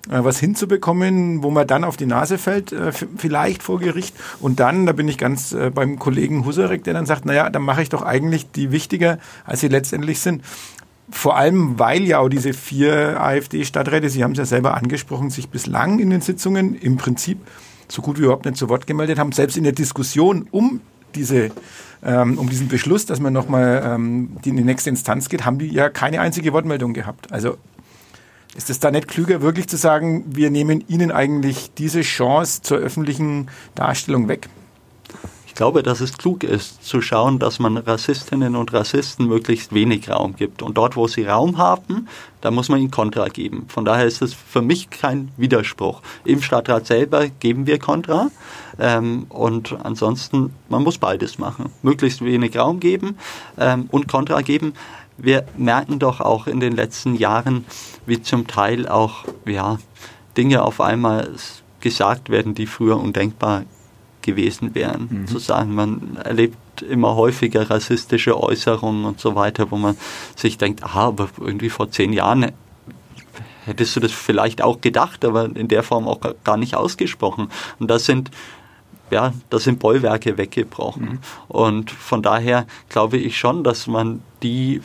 [0.09, 4.17] äh, was hinzubekommen, wo man dann auf die Nase fällt, äh, vielleicht vor Gericht.
[4.41, 7.63] Und dann, da bin ich ganz äh, beim Kollegen Husarek, der dann sagt, naja, dann
[7.63, 10.43] mache ich doch eigentlich die wichtiger, als sie letztendlich sind.
[11.11, 15.49] Vor allem, weil ja auch diese vier AfD-Stadträte, Sie haben es ja selber angesprochen, sich
[15.49, 17.39] bislang in den Sitzungen im Prinzip
[17.89, 20.81] so gut wie überhaupt nicht zu Wort gemeldet haben, selbst in der Diskussion um
[21.15, 21.51] diese
[22.03, 25.69] ähm, um diesen Beschluss, dass man nochmal ähm, in die nächste Instanz geht, haben die
[25.69, 27.33] ja keine einzige Wortmeldung gehabt.
[27.33, 27.57] Also
[28.57, 32.79] ist es da nicht klüger, wirklich zu sagen, wir nehmen ihnen eigentlich diese Chance zur
[32.79, 34.49] öffentlichen Darstellung weg?
[35.51, 40.09] Ich glaube, dass es klug ist, zu schauen, dass man Rassistinnen und Rassisten möglichst wenig
[40.09, 40.63] Raum gibt.
[40.63, 42.07] Und dort, wo sie Raum haben,
[42.41, 43.67] da muss man ihnen Kontra geben.
[43.67, 46.03] Von daher ist es für mich kein Widerspruch.
[46.25, 48.31] Im Stadtrat selber geben wir Kontra.
[48.79, 51.73] Ähm, und ansonsten, man muss beides machen.
[51.83, 53.19] Möglichst wenig Raum geben
[53.59, 54.75] ähm, und Kontra geben.
[55.19, 57.65] Wir merken doch auch in den letzten Jahren,
[58.07, 59.79] wie zum Teil auch ja,
[60.37, 61.29] Dinge auf einmal
[61.81, 63.65] gesagt werden, die früher undenkbar
[64.31, 65.09] gewesen wären.
[65.11, 65.27] Mhm.
[65.27, 69.97] Zu sagen, man erlebt immer häufiger rassistische Äußerungen und so weiter, wo man
[70.37, 72.53] sich denkt, ah, aber irgendwie vor zehn Jahren
[73.65, 77.51] hättest du das vielleicht auch gedacht, aber in der Form auch gar nicht ausgesprochen.
[77.79, 78.31] Und das sind
[79.11, 81.05] ja, da sind Bollwerke weggebrochen.
[81.05, 81.19] Mhm.
[81.49, 84.81] Und von daher glaube ich schon, dass man die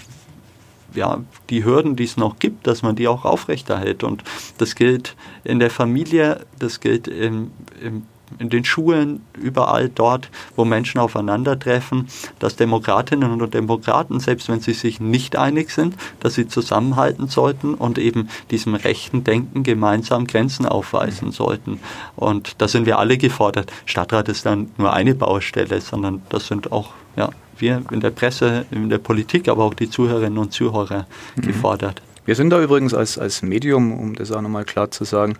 [0.96, 4.04] ja, die Hürden, die es noch gibt, dass man die auch aufrechterhält.
[4.04, 4.24] Und
[4.58, 8.04] das gilt in der Familie, das gilt im, im
[8.40, 12.08] in den Schulen, überall dort, wo Menschen aufeinandertreffen,
[12.40, 17.74] dass Demokratinnen und Demokraten, selbst wenn sie sich nicht einig sind, dass sie zusammenhalten sollten
[17.74, 21.80] und eben diesem rechten Denken gemeinsam Grenzen aufweisen sollten.
[22.16, 23.72] Und da sind wir alle gefordert.
[23.86, 28.66] Stadtrat ist dann nur eine Baustelle, sondern das sind auch ja, wir in der Presse,
[28.72, 31.42] in der Politik, aber auch die Zuhörerinnen und Zuhörer mhm.
[31.42, 32.02] gefordert.
[32.26, 35.36] Wir sind da übrigens als, als Medium, um das auch nochmal klar zu sagen,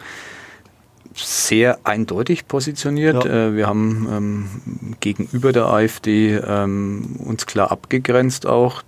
[1.16, 3.24] sehr eindeutig positioniert.
[3.26, 3.48] Ja.
[3.48, 8.84] Äh, wir haben ähm, gegenüber der AfD ähm, uns klar abgegrenzt auch.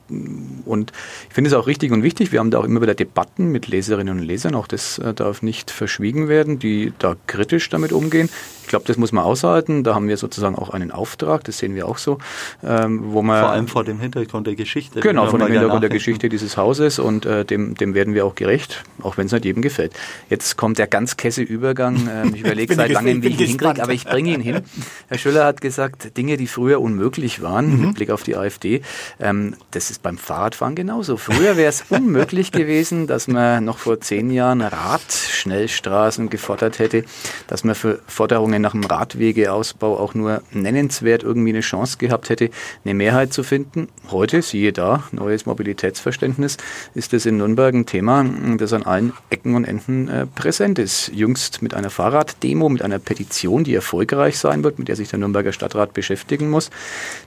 [0.66, 0.92] Und
[1.30, 2.32] ich finde es auch richtig und wichtig.
[2.32, 4.56] Wir haben da auch immer wieder Debatten mit Leserinnen und Lesern.
[4.56, 8.30] Auch das äh, darf nicht verschwiegen werden, die da kritisch damit umgehen.
[8.68, 9.86] Ich glaube, das muss man aushalten.
[9.86, 12.18] Da haben wir sozusagen auch einen Auftrag, das sehen wir auch so,
[12.66, 15.00] ähm, wo man vor allem vor dem Hintergrund der Geschichte.
[15.00, 18.36] Genau, vor dem Hintergrund der Geschichte dieses Hauses und äh, dem, dem werden wir auch
[18.36, 19.94] gerecht, auch wenn es nicht jedem gefällt.
[20.30, 22.10] Jetzt kommt der ganz kesse Übergang.
[22.12, 24.60] Ähm, ich überlege seit langem, wie ich ihn hinkriege, aber ich bringe ihn hin.
[25.08, 27.86] Herr Schüller hat gesagt, Dinge, die früher unmöglich waren, mhm.
[27.86, 28.82] mit Blick auf die AfD,
[29.22, 31.16] ähm, das ist beim Fahrradfahren genauso.
[31.16, 37.06] Früher wäre es unmöglich gewesen, dass man noch vor zehn Jahren Radschnellstraßen gefordert hätte,
[37.48, 42.30] dass man für Forderungen Maßnahmen nach dem Radwegeausbau auch nur nennenswert irgendwie eine Chance gehabt
[42.30, 42.50] hätte,
[42.84, 43.88] eine Mehrheit zu finden.
[44.10, 46.58] Heute, siehe da, neues Mobilitätsverständnis,
[46.94, 48.26] ist es in Nürnberg ein Thema,
[48.58, 51.10] das an allen Ecken und Enden äh, präsent ist.
[51.14, 55.20] Jüngst mit einer Fahrraddemo, mit einer Petition, die erfolgreich sein wird, mit der sich der
[55.20, 56.70] Nürnberger Stadtrat beschäftigen muss.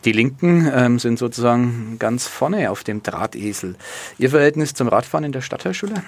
[0.04, 3.76] Die Linken ähm, sind sozusagen ganz vorne auf dem Drahtesel.
[4.18, 6.02] Ihr Verhältnis zum Radfahren in der Stadt, Herr Schüler?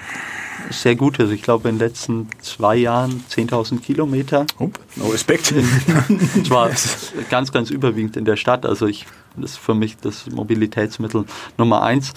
[0.71, 1.21] Sehr gut.
[1.21, 4.47] Also ich glaube, in den letzten zwei Jahren 10.000 Kilometer.
[4.59, 5.53] Oh, no respect.
[5.53, 6.71] Und zwar
[7.31, 8.67] ganz, ganz überwiegend in der Stadt.
[8.67, 11.25] Also ich, das ist für mich das Mobilitätsmittel
[11.59, 12.13] Nummer eins,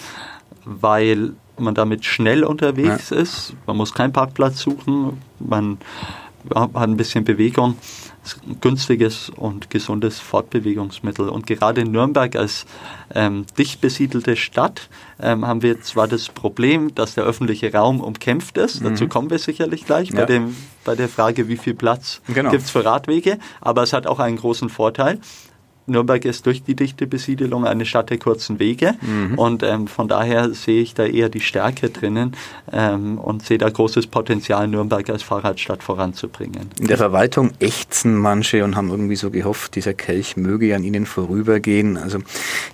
[0.64, 3.18] weil man damit schnell unterwegs ja.
[3.18, 3.54] ist.
[3.66, 5.22] Man muss keinen Parkplatz suchen.
[5.38, 5.78] Man
[6.54, 7.76] hat ein bisschen Bewegung
[8.60, 11.28] günstiges und gesundes Fortbewegungsmittel.
[11.28, 12.66] Und gerade in Nürnberg als
[13.14, 14.88] ähm, dicht besiedelte Stadt
[15.20, 18.90] ähm, haben wir zwar das Problem, dass der öffentliche Raum umkämpft ist, mhm.
[18.90, 20.16] dazu kommen wir sicherlich gleich ja.
[20.20, 22.50] bei, dem, bei der Frage, wie viel Platz genau.
[22.50, 25.20] gibt es für Radwege, aber es hat auch einen großen Vorteil.
[25.86, 29.38] Nürnberg ist durch die dichte Besiedelung eine Stadt der kurzen Wege mhm.
[29.38, 32.36] und ähm, von daher sehe ich da eher die Stärke drinnen
[32.72, 36.70] ähm, und sehe da großes Potenzial, Nürnberg als Fahrradstadt voranzubringen.
[36.80, 41.06] In der Verwaltung ächzen manche und haben irgendwie so gehofft, dieser Kelch möge an ihnen
[41.06, 41.96] vorübergehen.
[41.96, 42.18] Also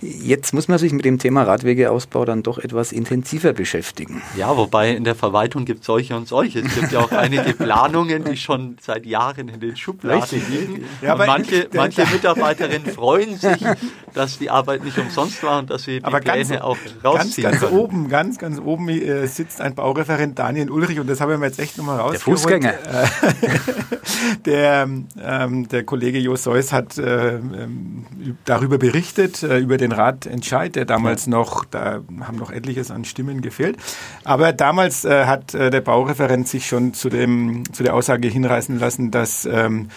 [0.00, 4.22] jetzt muss man sich mit dem Thema Radwegeausbau dann doch etwas intensiver beschäftigen.
[4.36, 6.60] Ja, wobei in der Verwaltung gibt es solche und solche.
[6.60, 10.84] Es gibt ja auch einige Planungen, die schon seit Jahren in den Schubladen liegen.
[11.00, 13.64] Ja, manche, manche Mitarbeiterinnen freuen sich,
[14.14, 17.50] dass die Arbeit nicht umsonst war und dass sie die Aber Pläne ganz, auch rausziehen
[17.50, 17.76] ganz, ganz können.
[17.76, 21.58] oben, ganz, ganz oben äh, sitzt ein Baureferent Daniel Ulrich und das haben wir jetzt
[21.58, 22.62] echt nochmal rausgeholt.
[22.62, 22.74] Der Fußgänger.
[24.46, 24.88] der,
[25.20, 28.06] ähm, der Kollege Jo Seuss hat äh, ähm,
[28.44, 31.32] darüber berichtet, äh, über den Ratentscheid, der damals ja.
[31.32, 33.78] noch, da haben noch etliches an Stimmen gefehlt.
[34.22, 38.78] Aber damals äh, hat äh, der Baureferent sich schon zu, dem, zu der Aussage hinreißen
[38.78, 39.88] lassen, dass ähm,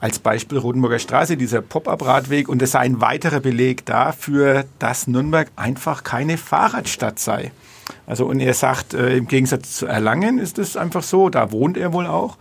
[0.00, 2.48] als Beispiel Rotenburger Straße, dieser Pop-up-Radweg.
[2.48, 7.52] Und es sei ein weiterer Beleg dafür, dass Nürnberg einfach keine Fahrradstadt sei.
[8.06, 11.76] Also und er sagt, äh, im Gegensatz zu Erlangen ist es einfach so, da wohnt
[11.76, 12.36] er wohl auch.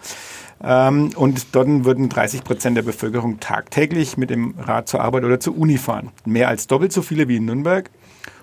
[0.63, 5.39] Ähm, und dort würden 30 Prozent der Bevölkerung tagtäglich mit dem Rad zur Arbeit oder
[5.39, 6.11] zur Uni fahren.
[6.25, 7.89] Mehr als doppelt so viele wie in Nürnberg.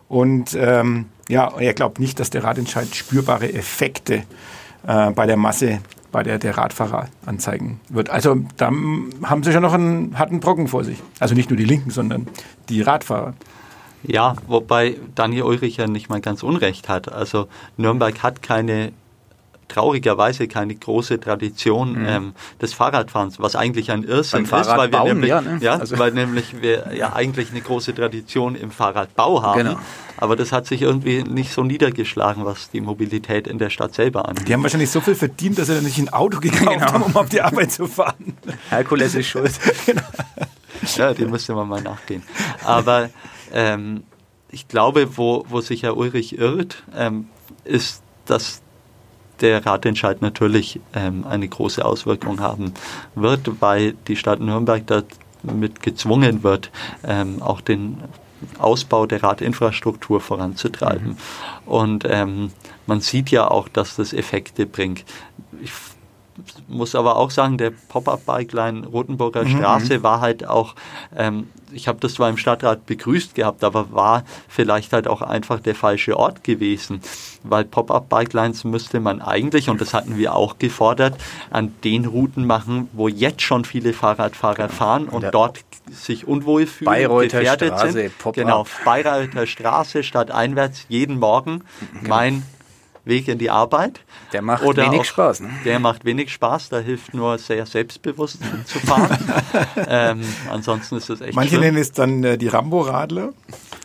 [0.09, 4.25] Und ähm, ja, er glaubt nicht, dass der Ratentscheid spürbare Effekte
[4.87, 8.11] äh, bei der Masse bei der der Radfahrer anzeigen wird.
[8.11, 11.03] Also da haben sie schon noch einen harten Brocken vor sich.
[11.21, 12.27] Also nicht nur die Linken, sondern
[12.69, 13.35] die Radfahrer.
[14.03, 17.13] Ja, wobei Daniel Ulrich ja nicht mal ganz Unrecht hat.
[17.13, 18.93] Also Nürnberg hat keine
[19.69, 22.09] traurigerweise keine große Tradition mhm.
[22.09, 25.59] ähm, des Fahrradfahrens, was eigentlich ein Irrsinn ist, weil wir nämlich, ja, ne?
[25.61, 25.99] ja also.
[25.99, 29.59] weil nämlich wir ja eigentlich eine große Tradition im Fahrradbau haben.
[29.59, 29.79] Genau.
[30.21, 34.29] Aber das hat sich irgendwie nicht so niedergeschlagen, was die Mobilität in der Stadt selber
[34.29, 34.49] angeht.
[34.49, 36.93] Die haben wahrscheinlich so viel verdient, dass sie dann nicht ein Auto gekauft genau.
[36.93, 38.37] haben, um auf die Arbeit zu fahren.
[38.71, 39.53] Herkules ist schuld.
[39.87, 40.03] genau.
[40.97, 42.23] Ja, dem müsste man mal nachgehen.
[42.65, 43.11] Aber
[43.53, 44.03] ähm,
[44.51, 47.29] ich glaube, wo, wo sich Herr Ulrich irrt, ähm,
[47.65, 48.63] ist, dass
[49.41, 52.75] der Ratentscheid natürlich ähm, eine große Auswirkung haben
[53.15, 54.83] wird, weil die Stadt Nürnberg
[55.43, 56.71] damit gezwungen wird,
[57.05, 57.99] ähm, auch den
[58.59, 61.09] Ausbau der Radinfrastruktur voranzutreiben.
[61.09, 61.17] Mhm.
[61.67, 62.53] Und ähm,
[62.87, 65.05] man sieht ja auch, dass das Effekte bringt.
[65.63, 65.73] Ich
[66.69, 69.59] muss aber auch sagen, der Pop-Up-Bike-Line Rotenburger mhm.
[69.59, 70.75] Straße war halt auch,
[71.17, 75.61] ähm, ich habe das zwar im Stadtrat begrüßt gehabt, aber war vielleicht halt auch einfach
[75.61, 77.01] der falsche Ort gewesen,
[77.43, 81.17] weil Pop-Up-Bike-Lines müsste man eigentlich, und das hatten wir auch gefordert,
[81.51, 86.87] an den Routen machen, wo jetzt schon viele Fahrradfahrer fahren und dort sich unwohl fühlen,
[86.87, 88.13] Bayreuther gefährdet Straße, sind.
[88.35, 91.63] Genau, Bayreuther Straße statt einwärts jeden Morgen.
[92.03, 92.15] Genau.
[92.15, 92.43] Mein
[93.09, 94.01] Weg in die Arbeit.
[94.33, 95.41] Der macht Oder wenig auch, Spaß.
[95.41, 95.51] Ne?
[95.65, 99.19] Der macht wenig Spaß, da hilft nur sehr selbstbewusst zu fahren.
[99.89, 101.63] ähm, ansonsten ist es echt Manche schlimm.
[101.63, 103.33] nennen es dann äh, die Rambo-Radler.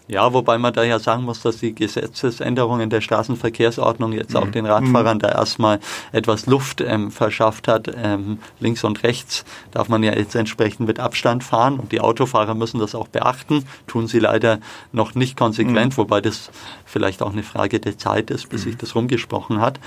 [0.07, 4.51] Ja, wobei man da ja sagen muss, dass die Gesetzesänderungen der Straßenverkehrsordnung jetzt auch mhm.
[4.51, 5.79] den Radfahrern da erstmal
[6.11, 7.89] etwas Luft ähm, verschafft hat.
[7.95, 12.53] Ähm, links und rechts darf man ja jetzt entsprechend mit Abstand fahren und die Autofahrer
[12.53, 13.63] müssen das auch beachten.
[13.87, 14.59] Tun sie leider
[14.91, 15.97] noch nicht konsequent, mhm.
[15.97, 16.51] wobei das
[16.85, 18.71] vielleicht auch eine Frage der Zeit ist, bis mhm.
[18.71, 19.79] sich das rumgesprochen hat.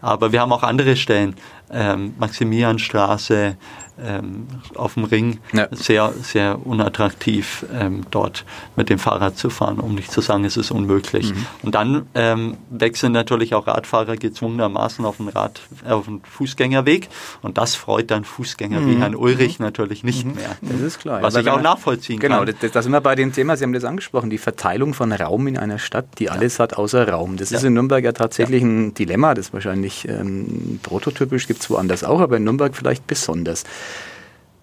[0.00, 1.34] Aber wir haben auch andere Stellen,
[1.72, 3.56] ähm, Maximilianstraße,
[4.02, 5.68] ähm, auf dem Ring ja.
[5.70, 8.44] sehr, sehr unattraktiv, ähm, dort
[8.76, 11.32] mit dem Fahrrad zu fahren, um nicht zu sagen, es ist unmöglich.
[11.32, 11.46] Mhm.
[11.62, 17.08] Und dann ähm, wechseln natürlich auch Radfahrer gezwungenermaßen auf den, Rad, auf den Fußgängerweg
[17.42, 18.90] und das freut dann Fußgänger mhm.
[18.90, 19.66] wie Herrn Ulrich mhm.
[19.66, 20.34] natürlich nicht mhm.
[20.34, 20.56] mehr.
[20.60, 21.22] Das ist klar.
[21.22, 22.54] Was ich auch nachvollziehen genau, kann.
[22.60, 25.46] Genau, da sind wir bei dem Thema, Sie haben das angesprochen, die Verteilung von Raum
[25.46, 27.36] in einer Stadt, die alles hat außer Raum.
[27.36, 27.58] Das ja.
[27.58, 32.20] ist in Nürnberg ja tatsächlich ein Dilemma, das wahrscheinlich ähm, prototypisch gibt es woanders auch,
[32.20, 33.64] aber in Nürnberg vielleicht besonders.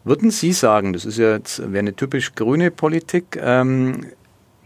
[0.04, 4.06] Würden Sie sagen, das ist ja jetzt wäre eine typisch grüne Politik, ähm,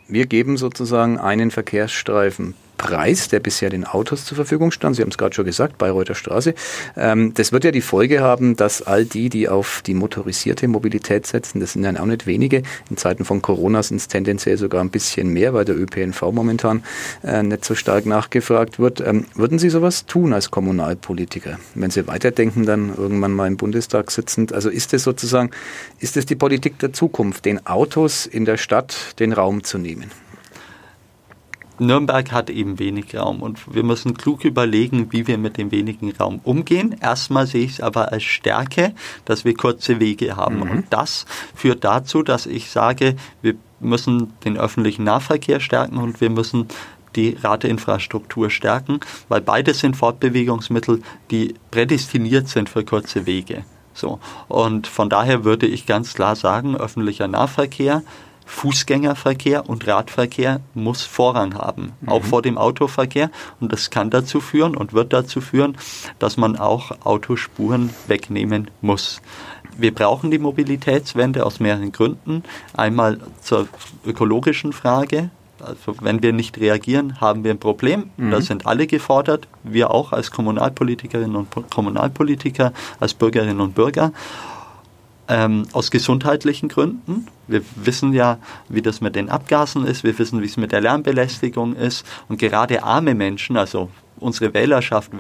[0.08, 4.96] wir geben sozusagen einen Verkehrsstreifen Preis, der bisher den Autos zur Verfügung stand.
[4.96, 6.54] Sie haben es gerade schon gesagt, Bayreuther Straße.
[6.98, 11.28] Ähm, das wird ja die Folge haben, dass all die, die auf die motorisierte Mobilität
[11.28, 12.64] setzen, das sind ja auch nicht wenige.
[12.90, 16.84] In Zeiten von Corona sind es tendenziell sogar ein bisschen mehr, weil der ÖPNV momentan
[17.24, 19.02] äh, nicht so stark nachgefragt wird.
[19.02, 24.12] Ähm, würden Sie sowas tun als Kommunalpolitiker, wenn Sie weiterdenken, dann irgendwann mal im Bundestag
[24.12, 24.54] sitzend?
[24.54, 25.52] Also ist es sozusagen,
[26.00, 30.12] ist es die Politik der Zukunft, den Autos in der Stadt den Raum zu nehmen?
[31.80, 36.12] Nürnberg hat eben wenig Raum und wir müssen klug überlegen, wie wir mit dem wenigen
[36.12, 36.96] Raum umgehen.
[37.02, 38.94] Erstmal sehe ich es aber als Stärke,
[39.26, 40.58] dass wir kurze Wege haben.
[40.58, 40.72] Mhm.
[40.72, 46.30] Und das führt dazu, dass ich sage, wir müssen den öffentlichen Nahverkehr stärken und wir
[46.30, 46.68] müssen
[47.16, 53.64] die Radinfrastruktur stärken, weil beides sind Fortbewegungsmittel, die prädestiniert sind für kurze Wege.
[53.94, 54.20] So.
[54.50, 58.04] Und von daher würde ich ganz klar sagen, öffentlicher Nahverkehr,
[58.46, 62.10] Fußgängerverkehr und Radverkehr muss Vorrang haben, mhm.
[62.10, 63.30] auch vor dem Autoverkehr.
[63.60, 65.78] Und das kann dazu führen und wird dazu führen,
[66.20, 69.22] dass man auch Autospuren wegnehmen muss.
[69.78, 72.44] Wir brauchen die Mobilitätswende aus mehreren Gründen.
[72.74, 73.68] Einmal zur
[74.06, 75.30] ökologischen Frage.
[75.60, 78.12] Also wenn wir nicht reagieren, haben wir ein Problem.
[78.18, 78.32] Mhm.
[78.32, 84.12] Da sind alle gefordert, wir auch als Kommunalpolitikerinnen und Kommunalpolitiker, als Bürgerinnen und Bürger
[85.28, 87.28] ähm, aus gesundheitlichen Gründen.
[87.48, 88.38] Wir wissen ja,
[88.70, 92.06] wie das mit den Abgasen ist, wir wissen, wie es mit der Lärmbelästigung ist.
[92.28, 95.12] Und gerade arme Menschen, also unsere Wählerschaft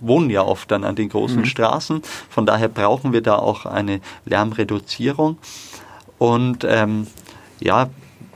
[0.00, 1.46] wohnen ja oft dann an den großen mhm.
[1.46, 2.02] Straßen.
[2.28, 5.38] Von daher brauchen wir da auch eine Lärmreduzierung.
[6.18, 7.06] Und ähm,
[7.60, 7.88] ja,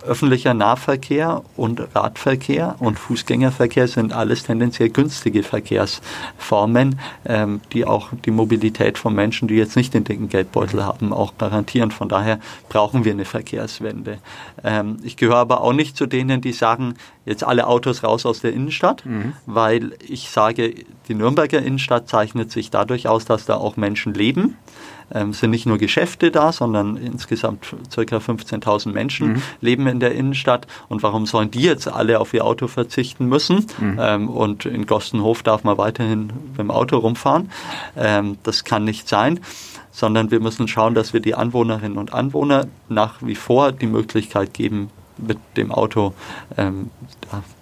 [0.07, 8.31] öffentlicher Nahverkehr und Radverkehr und Fußgängerverkehr sind alles tendenziell günstige Verkehrsformen, ähm, die auch die
[8.31, 11.91] Mobilität von Menschen, die jetzt nicht den dicken Geldbeutel haben, auch garantieren.
[11.91, 14.19] Von daher brauchen wir eine Verkehrswende.
[14.65, 18.41] Ähm, ich gehöre aber auch nicht zu denen, die sagen, jetzt alle Autos raus aus
[18.41, 19.35] der Innenstadt, mhm.
[19.47, 20.75] weil ich sage,
[21.09, 24.57] die Nürnberger Innenstadt zeichnet sich dadurch aus, dass da auch Menschen leben
[25.13, 28.01] ähm, sind nicht nur Geschäfte da, sondern insgesamt ca.
[28.01, 29.43] 15.000 Menschen mhm.
[29.61, 30.67] leben in der Innenstadt.
[30.89, 33.67] Und warum sollen die jetzt alle auf ihr Auto verzichten müssen?
[33.79, 33.99] Mhm.
[34.01, 37.51] Ähm, und in Gostenhof darf man weiterhin mit dem Auto rumfahren.
[37.97, 39.41] Ähm, das kann nicht sein
[39.91, 44.55] sondern wir müssen schauen, dass wir die Anwohnerinnen und Anwohner nach wie vor die Möglichkeit
[44.55, 46.15] geben, mit dem Auto
[46.57, 46.91] ähm,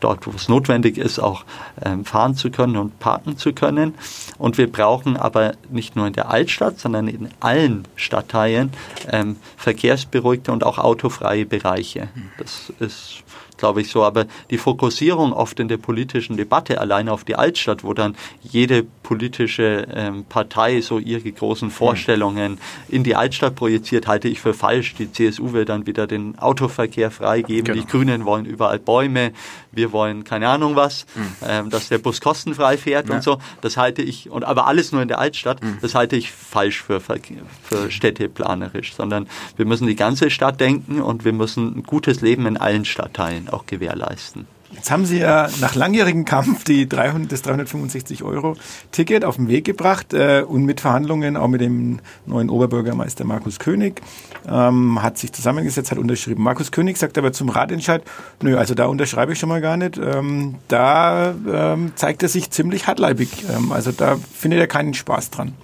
[0.00, 1.44] dort, wo es notwendig ist, auch
[1.82, 3.94] ähm, fahren zu können und parken zu können.
[4.38, 8.72] Und wir brauchen aber nicht nur in der Altstadt, sondern in allen Stadtteilen
[9.10, 12.08] ähm, verkehrsberuhigte und auch autofreie Bereiche.
[12.38, 13.22] Das ist
[13.56, 14.04] glaube ich, so.
[14.04, 18.82] Aber die Fokussierung oft in der politischen Debatte alleine auf die Altstadt, wo dann jede
[19.02, 24.94] politische ähm, Partei so ihre großen Vorstellungen in die Altstadt projiziert, halte ich für falsch.
[24.94, 27.80] Die CSU will dann wieder den Autoverkehr freigeben, genau.
[27.80, 29.32] die Grünen wollen überall Bäume,
[29.72, 31.22] wir wollen keine Ahnung was, mhm.
[31.46, 33.14] ähm, dass der Bus kostenfrei fährt ja.
[33.14, 33.38] und so.
[33.60, 35.78] Das halte ich, und aber alles nur in der Altstadt, mhm.
[35.80, 41.24] das halte ich falsch für, für städteplanerisch, sondern wir müssen die ganze Stadt denken und
[41.24, 44.46] wir müssen ein gutes Leben in allen Stadtteilen auch gewährleisten.
[44.72, 48.56] Jetzt haben Sie ja nach langjährigem Kampf die 300, das 365 Euro
[48.90, 53.58] Ticket auf den Weg gebracht äh, und mit Verhandlungen auch mit dem neuen Oberbürgermeister Markus
[53.58, 54.02] König
[54.48, 56.42] ähm, hat sich zusammengesetzt, hat unterschrieben.
[56.42, 58.02] Markus König sagt aber zum Ratentscheid,
[58.42, 59.98] nö, also da unterschreibe ich schon mal gar nicht.
[59.98, 63.28] Ähm, da ähm, zeigt er sich ziemlich hartleibig.
[63.48, 65.54] Ähm, also da findet er keinen Spaß dran.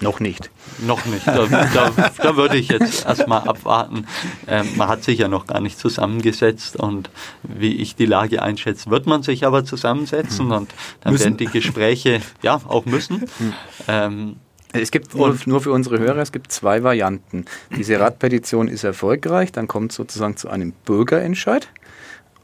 [0.00, 0.50] Noch nicht.
[0.78, 1.26] Noch nicht.
[1.26, 4.06] Da, da, da würde ich jetzt erstmal abwarten.
[4.46, 7.10] Ähm, man hat sich ja noch gar nicht zusammengesetzt und
[7.42, 10.52] wie ich die Lage einschätze, wird man sich aber zusammensetzen mhm.
[10.52, 11.24] und dann müssen.
[11.24, 13.26] werden die Gespräche ja auch müssen.
[13.38, 13.52] Mhm.
[13.88, 14.36] Ähm,
[14.72, 17.44] es gibt nur, nur, für unsere Hörer, es gibt zwei Varianten.
[17.76, 21.68] Diese Radpetition ist erfolgreich, dann kommt sozusagen zu einem Bürgerentscheid.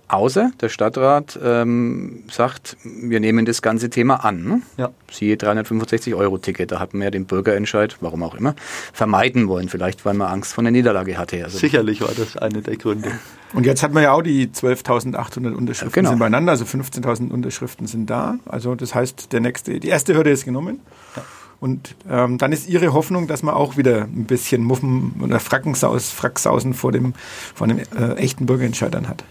[0.09, 4.45] Außer der Stadtrat ähm, sagt, wir nehmen das ganze Thema an.
[4.45, 4.63] Ne?
[4.77, 4.91] Ja.
[5.11, 8.55] Siehe 365 Euro Ticket, da hat man ja den Bürgerentscheid, warum auch immer,
[8.93, 9.69] vermeiden wollen.
[9.69, 11.43] Vielleicht, weil man Angst vor der Niederlage hatte.
[11.43, 13.11] Also Sicherlich war das eine der Gründe.
[13.53, 16.11] Und jetzt hat man ja auch die 12.800 Unterschriften genau.
[16.11, 18.39] sind beieinander, also 15.000 Unterschriften sind da.
[18.47, 20.81] Also das heißt, der nächste, die erste Hürde ist genommen.
[21.17, 21.23] Ja.
[21.59, 26.11] Und ähm, dann ist Ihre Hoffnung, dass man auch wieder ein bisschen Muffen oder Frackensaus,
[26.11, 27.15] Fracksausen vor dem,
[27.55, 29.25] vor dem äh, echten Bürgerentscheid dann hat.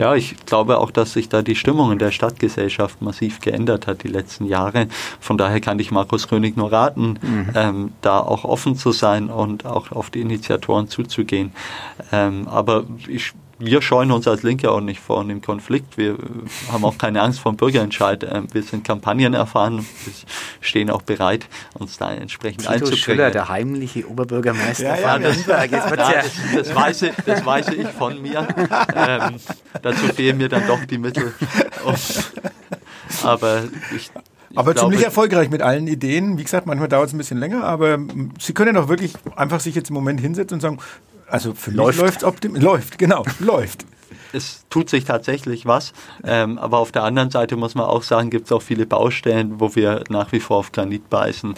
[0.00, 4.02] Ja, ich glaube auch, dass sich da die Stimmung in der Stadtgesellschaft massiv geändert hat
[4.02, 4.86] die letzten Jahre.
[5.20, 7.50] Von daher kann ich Markus König nur raten, mhm.
[7.54, 11.52] ähm, da auch offen zu sein und auch auf die Initiatoren zuzugehen.
[12.12, 15.98] Ähm, aber ich wir scheuen uns als Linke auch nicht vor einem Konflikt.
[15.98, 16.16] Wir
[16.72, 18.26] haben auch keine Angst vor dem Bürgerentscheid.
[18.28, 19.86] Ähm, wir sind Kampagnen erfahren.
[20.04, 20.12] Wir
[20.60, 22.98] stehen auch bereit, uns da entsprechend Tito einzubringen.
[22.98, 27.86] Schüller, der heimliche Oberbürgermeister ja, ja, das, ja, das, das, weiß ich, das weiß ich
[27.88, 28.48] von mir.
[28.94, 29.36] Ähm,
[29.82, 31.32] dazu fehlen mir dann doch die Mittel.
[31.84, 32.32] Und,
[33.22, 34.10] aber ich
[34.54, 36.38] aber glaube, ziemlich erfolgreich mit allen Ideen.
[36.38, 37.98] Wie gesagt, manchmal dauert es ein bisschen länger, aber
[38.40, 40.78] Sie können doch wirklich einfach sich jetzt im Moment hinsetzen und sagen,
[41.30, 41.98] also für läuft.
[41.98, 42.64] mich läuft es optimistisch.
[42.64, 43.86] Läuft, genau, läuft.
[44.32, 45.92] Es tut sich tatsächlich was,
[46.24, 49.58] ähm, aber auf der anderen Seite muss man auch sagen, gibt es auch viele Baustellen,
[49.58, 51.54] wo wir nach wie vor auf Granit beißen.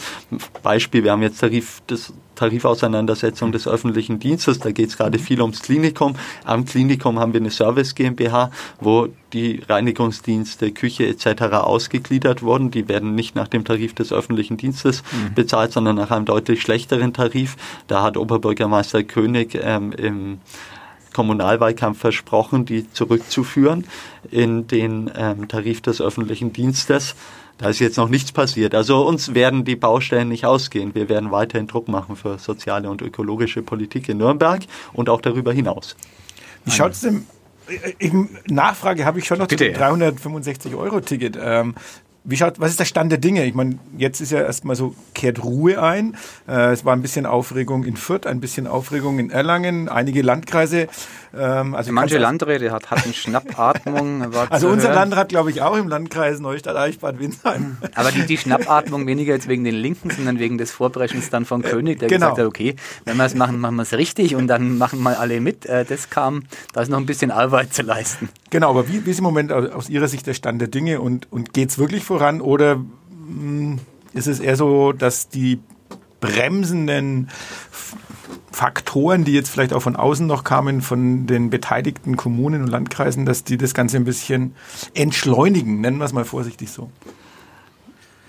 [0.63, 4.59] Beispiel, wir haben jetzt Tarif, das Tarifauseinandersetzung des öffentlichen Dienstes.
[4.59, 6.15] Da geht es gerade viel ums Klinikum.
[6.45, 11.43] Am Klinikum haben wir eine Service GmbH, wo die Reinigungsdienste, Küche etc.
[11.55, 12.71] ausgegliedert wurden.
[12.71, 15.35] Die werden nicht nach dem Tarif des öffentlichen Dienstes mhm.
[15.35, 17.57] bezahlt, sondern nach einem deutlich schlechteren Tarif.
[17.87, 20.39] Da hat Oberbürgermeister König ähm, im
[21.13, 23.85] Kommunalwahlkampf versprochen, die zurückzuführen
[24.31, 27.15] in den ähm, Tarif des öffentlichen Dienstes.
[27.63, 28.75] Da ist jetzt noch nichts passiert.
[28.75, 30.97] Also uns werden die Baustellen nicht ausgehen.
[30.97, 35.53] Wir werden weiterhin Druck machen für soziale und ökologische Politik in Nürnberg und auch darüber
[35.53, 35.95] hinaus.
[36.65, 37.25] Wie schaut es denn
[38.01, 38.11] äh,
[38.49, 39.73] Nachfrage habe ich schon noch Bitte.
[39.73, 41.39] zu 365 Euro Ticket.
[41.41, 41.77] Ähm,
[42.25, 43.45] wie schaut, was ist der Stand der Dinge?
[43.45, 46.17] Ich meine, jetzt ist ja erstmal so, kehrt Ruhe ein.
[46.49, 50.89] Äh, es war ein bisschen Aufregung in Fürth, ein bisschen Aufregung in Erlangen, einige Landkreise.
[51.35, 54.35] Ähm, also Manche Landräte hat, hatten Schnappatmung.
[54.51, 54.95] also unser hören.
[54.95, 57.79] Landrat, glaube ich, auch im Landkreis Neustadt, Eichbad, Winsheim.
[57.95, 61.63] Aber die, die Schnappatmung weniger jetzt wegen den Linken, sondern wegen des Vorbrechens dann von
[61.63, 62.27] König, der genau.
[62.27, 65.15] gesagt hat, okay, wenn wir es machen, machen wir es richtig und dann machen mal
[65.15, 65.67] alle mit.
[65.67, 68.29] Äh, das kam, da ist noch ein bisschen Arbeit zu leisten.
[68.51, 71.31] Genau, aber wie, wie ist im Moment aus Ihrer Sicht der Stand der Dinge und,
[71.33, 72.87] und geht es wirklich voran oder mh,
[73.29, 73.79] hm,
[74.13, 75.61] ist es eher so, dass die
[76.21, 77.29] bremsenden
[78.53, 83.27] Faktoren, die jetzt vielleicht auch von außen noch kamen, von den beteiligten Kommunen und Landkreisen,
[83.27, 84.55] dass die das Ganze ein bisschen
[84.95, 86.91] entschleunigen, nennen wir es mal vorsichtig so?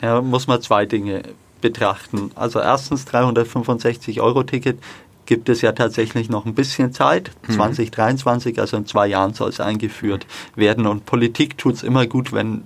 [0.01, 1.23] Ja, muss man zwei Dinge
[1.61, 2.31] betrachten.
[2.35, 4.79] Also erstens 365 Euro Ticket
[5.25, 7.31] gibt es ja tatsächlich noch ein bisschen Zeit.
[7.47, 7.53] Mhm.
[7.53, 10.85] 2023, also in zwei Jahren soll es eingeführt werden.
[10.85, 12.63] Und Politik tut es immer gut, wenn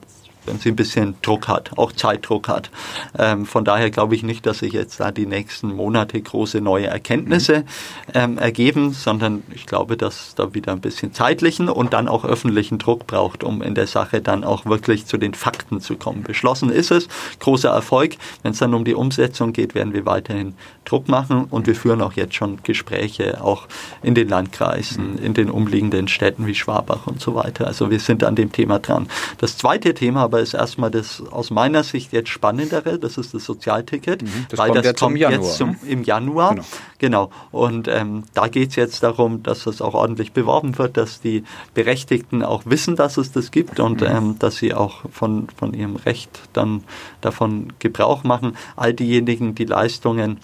[0.48, 2.72] wenn sie ein bisschen Druck hat, auch Zeitdruck hat.
[3.18, 6.88] Ähm, von daher glaube ich nicht, dass sich jetzt da die nächsten Monate große neue
[6.88, 7.66] Erkenntnisse
[8.14, 12.78] ähm, ergeben, sondern ich glaube, dass da wieder ein bisschen zeitlichen und dann auch öffentlichen
[12.78, 16.24] Druck braucht, um in der Sache dann auch wirklich zu den Fakten zu kommen.
[16.24, 17.08] Beschlossen ist es,
[17.39, 18.16] großer Erfolg.
[18.43, 22.02] Wenn es dann um die Umsetzung geht, werden wir weiterhin Druck machen und wir führen
[22.02, 23.68] auch jetzt schon Gespräche auch
[24.02, 27.68] in den Landkreisen, in den umliegenden Städten wie Schwabach und so weiter.
[27.68, 29.08] Also wir sind an dem Thema dran.
[29.38, 33.46] Das zweite Thema aber ist erstmal das aus meiner Sicht jetzt spannendere, das ist das
[33.46, 35.78] Sozialticket, Mhm, das weil kommt das jetzt kommt im Januar, jetzt zum, ne?
[35.88, 36.56] im Januar.
[36.56, 36.66] Genau.
[37.00, 37.30] Genau.
[37.52, 41.44] Und ähm, da geht es jetzt darum, dass das auch ordentlich beworben wird, dass die
[41.74, 44.08] Berechtigten auch wissen, dass es das gibt und Mhm.
[44.08, 46.84] ähm, dass sie auch von, von ihrem Recht dann
[47.22, 48.58] davon Gebrauch machen.
[48.76, 50.40] All diejenigen, die Leistungen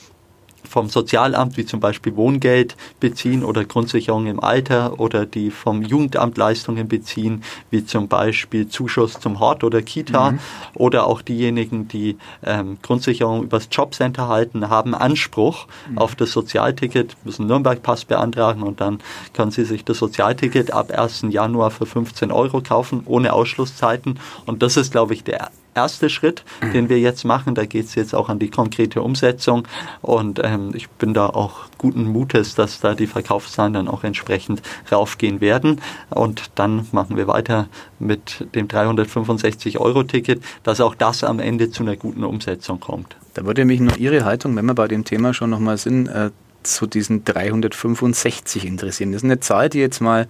[0.74, 6.36] vom Sozialamt, wie zum Beispiel Wohngeld beziehen oder Grundsicherung im Alter oder die vom Jugendamt
[6.36, 10.34] Leistungen beziehen, wie zum Beispiel Zuschuss zum Hort oder Kita
[10.74, 17.45] oder auch diejenigen, die ähm, Grundsicherung übers Jobcenter halten, haben Anspruch auf das Sozialticket, müssen
[17.45, 18.97] Nürnberg-Pass beantragen und dann
[19.34, 21.26] können sie sich das Sozialticket ab 1.
[21.30, 24.19] Januar für 15 Euro kaufen, ohne Ausschlusszeiten.
[24.47, 26.43] Und das ist, glaube ich, der erste Schritt,
[26.74, 27.55] den wir jetzt machen.
[27.55, 29.67] Da geht es jetzt auch an die konkrete Umsetzung.
[30.01, 34.61] Und ähm, ich bin da auch guten Mutes, dass da die Verkaufszahlen dann auch entsprechend
[34.91, 35.82] raufgehen werden.
[36.09, 37.67] Und dann machen wir weiter
[37.99, 43.15] mit dem 365-Euro-Ticket, dass auch das am Ende zu einer guten Umsetzung kommt.
[43.34, 46.30] Da würde mich nur Ihre Haltung, wenn wir bei dem Thema schon nochmal sind, äh,
[46.64, 49.11] zu diesen 365 interessieren.
[49.11, 50.28] Das ist eine Zahl, die jetzt mal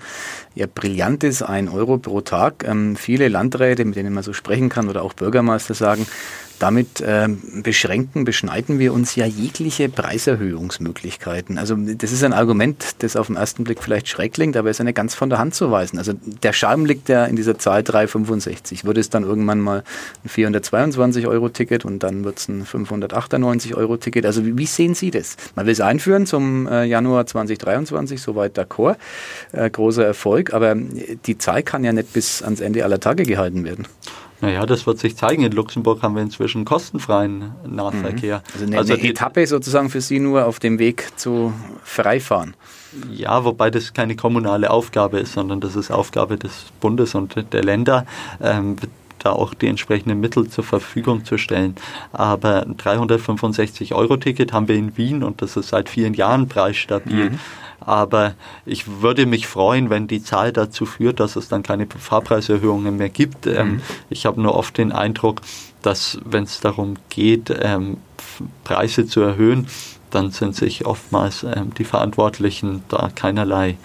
[0.55, 2.63] ja brillant ist, ein Euro pro Tag.
[2.67, 6.05] Ähm, viele Landräte, mit denen man so sprechen kann, oder auch Bürgermeister sagen,
[6.59, 11.57] damit ähm, beschränken, beschneiden wir uns ja jegliche Preiserhöhungsmöglichkeiten.
[11.57, 14.81] Also das ist ein Argument, das auf den ersten Blick vielleicht schräg klingt, aber ist
[14.81, 15.97] nicht ganz von der Hand zu weisen.
[15.97, 18.85] Also der Charme liegt ja in dieser Zahl 365.
[18.85, 19.83] Wird es dann irgendwann mal
[20.23, 24.25] ein 422 Euro Ticket und dann wird es ein 598 Euro Ticket.
[24.25, 25.35] Also wie, wie sehen Sie das?
[25.55, 28.95] Man will es einführen zum äh, Januar 2023, soweit d'accord.
[29.51, 33.63] Äh, großer Erfolg, aber die Zahl kann ja nicht bis ans Ende aller Tage gehalten
[33.63, 33.87] werden.
[34.43, 35.43] Naja, das wird sich zeigen.
[35.43, 38.43] In Luxemburg haben wir inzwischen kostenfreien Nahverkehr.
[38.53, 41.53] Also eine, eine die- Etappe sozusagen für Sie nur auf dem Weg zu
[41.85, 42.53] Freifahren.
[43.09, 47.63] Ja, wobei das keine kommunale Aufgabe ist, sondern das ist Aufgabe des Bundes und der
[47.63, 48.05] Länder.
[48.41, 48.75] Ähm,
[49.19, 51.75] da auch die entsprechenden Mittel zur Verfügung zu stellen.
[52.11, 57.31] Aber ein 365-Euro-Ticket haben wir in Wien und das ist seit vielen Jahren preisstabil.
[57.85, 62.97] Aber ich würde mich freuen, wenn die Zahl dazu führt, dass es dann keine Fahrpreiserhöhungen
[62.97, 63.47] mehr gibt.
[63.47, 65.41] Ähm, ich habe nur oft den Eindruck,
[65.81, 67.97] dass wenn es darum geht, ähm,
[68.63, 69.67] Preise zu erhöhen,
[70.09, 73.77] dann sind sich oftmals ähm, die Verantwortlichen da keinerlei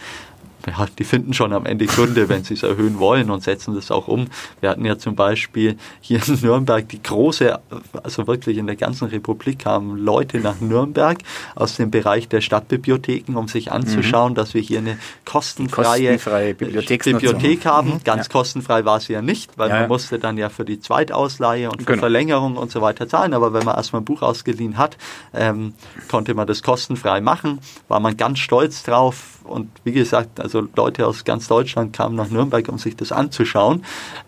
[0.66, 3.90] ja, die finden schon am Ende Gründe, wenn sie es erhöhen wollen und setzen das
[3.90, 4.26] auch um.
[4.60, 7.58] Wir hatten ja zum Beispiel hier in Nürnberg die große,
[8.02, 11.18] also wirklich in der ganzen Republik kamen Leute nach Nürnberg
[11.54, 17.20] aus dem Bereich der Stadtbibliotheken, um sich anzuschauen, dass wir hier eine kostenfreie, Kostenfreie Bibliotheksnutzung.
[17.20, 18.00] Bibliothek haben.
[18.04, 19.88] Ganz kostenfrei war sie ja nicht, weil Ja, man ja.
[19.88, 22.00] musste dann ja für die Zweitausleihe und für Genau.
[22.00, 23.32] Verlängerung und so weiter zahlen.
[23.34, 24.96] Aber wenn man erstmal ein Buch ausgeliehen hat,
[25.34, 25.74] ähm,
[26.10, 29.37] konnte man das kostenfrei machen, war man ganz stolz drauf.
[29.48, 33.84] Und wie gesagt, also Leute aus ganz Deutschland kamen nach Nürnberg, um sich das anzuschauen.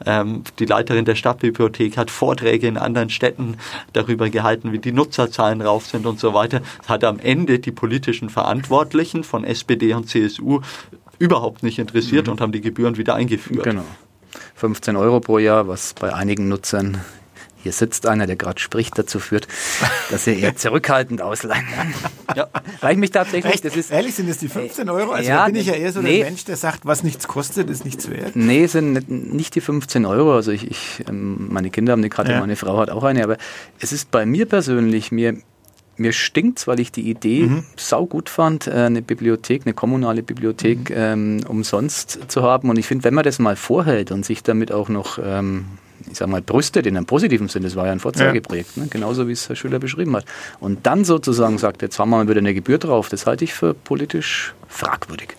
[0.07, 3.57] Ähm, die Leiterin der Stadtbibliothek hat Vorträge in anderen Städten
[3.93, 6.61] darüber gehalten, wie die Nutzerzahlen rauf sind und so weiter.
[6.79, 10.61] Das hat am Ende die politischen Verantwortlichen von SPD und CSU
[11.19, 13.65] überhaupt nicht interessiert und haben die Gebühren wieder eingeführt.
[13.65, 13.85] Genau.
[14.55, 17.01] 15 Euro pro Jahr, was bei einigen Nutzern,
[17.63, 19.47] hier sitzt einer, der gerade spricht, dazu führt,
[20.11, 21.65] dass sie eher zurückhaltend ausleihen.
[22.37, 22.49] Ja.
[22.81, 23.65] Weil ich mich tatsächlich, Echt?
[23.65, 25.13] das ist, Ehrlich, sind es die 15 Euro?
[25.13, 26.19] Also Ja, da bin ich ja eher so nee.
[26.19, 28.37] der Mensch, der sagt, was nichts kostet, ist nichts wert.
[28.37, 30.35] Nee, sind nicht, die 15 Euro.
[30.35, 32.41] Also ich, ich ähm, meine Kinder haben eine Karte, Ja.
[32.41, 33.37] meine Frau hat auch eine, aber
[33.81, 35.37] es ist bei mir persönlich, mir,
[35.97, 37.65] mir stinkt's, weil ich die Idee Mhm.
[37.77, 40.97] sau gut fand, äh, eine Bibliothek, eine kommunale Bibliothek Mhm.
[40.97, 42.71] ähm, umsonst zu haben.
[42.71, 45.67] Und ich finde, wenn man das mal vorhält und sich damit auch noch, ähm,
[46.11, 48.89] ich sag mal, brüstet in einem positiven Sinn, das war ja ein Vorzeigeprojekt, ne?
[48.91, 50.25] genauso wie es Herr Schüler beschrieben hat.
[50.59, 53.55] Und dann sozusagen sagt, jetzt haben wir mal wieder eine Gebühr drauf, das halte ich
[53.55, 55.37] für politisch fragwürdig.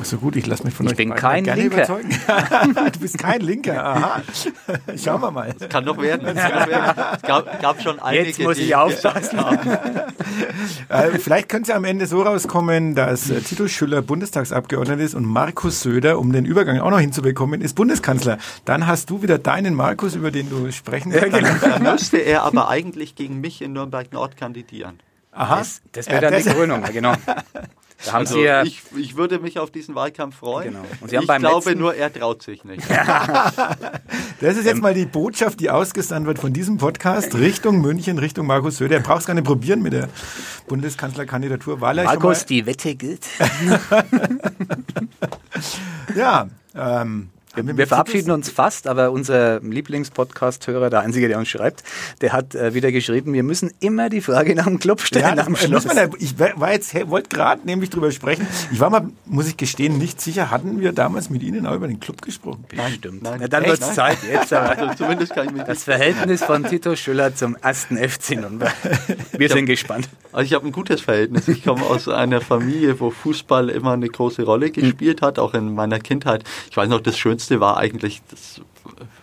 [0.00, 1.76] Ach so gut, ich lasse mich von Ich euch bin kein gerne Linker.
[1.76, 2.10] überzeugen.
[2.92, 4.22] du bist kein Linker, aha.
[4.96, 5.54] Schauen wir mal.
[5.68, 6.34] Kann noch werden.
[6.36, 7.04] Kann noch werden.
[7.16, 9.38] Es gab, gab schon einige, muss ich aufpassen.
[10.88, 15.24] Äh, vielleicht könnte es am Ende so rauskommen, dass äh, Tito Schüller Bundestagsabgeordneter ist und
[15.24, 18.38] Markus Söder, um den Übergang auch noch hinzubekommen, ist Bundeskanzler.
[18.64, 22.68] Dann hast du wieder deinen Markus, über den du sprechen ja, Dann müsste er aber
[22.68, 25.00] eigentlich gegen mich in Nürnberg Nord kandidieren.
[25.32, 25.58] Aha.
[25.58, 27.12] Das, das wäre dann die Krönung, ja, genau.
[28.04, 30.72] Da haben also Sie ja ich, ich würde mich auf diesen Wahlkampf freuen.
[30.72, 30.84] Genau.
[31.00, 32.88] Und Sie haben ich beim glaube nur, er traut sich nicht.
[34.40, 38.18] das ist jetzt ähm, mal die Botschaft, die ausgesandt wird von diesem Podcast Richtung München,
[38.18, 38.96] Richtung Markus Söder.
[38.96, 40.08] Er braucht es gar nicht probieren mit der
[40.68, 41.78] Bundeskanzlerkandidatur.
[41.78, 43.26] Markus, die Wette gilt.
[46.14, 47.30] ja, ähm,
[47.66, 51.82] wir, wir verabschieden uns fast, aber unser Lieblingspodcast-Hörer, der Einzige, der uns schreibt,
[52.20, 55.46] der hat äh, wieder geschrieben, wir müssen immer die Frage nach dem Club stellen ja,
[55.46, 55.84] am Schluss.
[55.84, 58.46] Man, ich war jetzt, wollte gerade nämlich drüber sprechen.
[58.72, 61.88] Ich war mal, muss ich gestehen, nicht sicher, hatten wir damals mit Ihnen auch über
[61.88, 62.64] den Club gesprochen?
[62.68, 63.22] Bestimmt.
[63.22, 64.52] Nein, Na, dann wird es Zeit jetzt.
[64.68, 68.74] Also zumindest kann ich mich das Verhältnis von Tito Schüller zum ersten FC Nürnberg.
[69.32, 70.08] Wir sind gespannt.
[70.32, 71.48] Also ich habe ein gutes Verhältnis.
[71.48, 75.74] Ich komme aus einer Familie, wo Fußball immer eine große Rolle gespielt hat, auch in
[75.74, 76.44] meiner Kindheit.
[76.70, 78.60] Ich weiß noch, das Schönste Schönste war eigentlich, das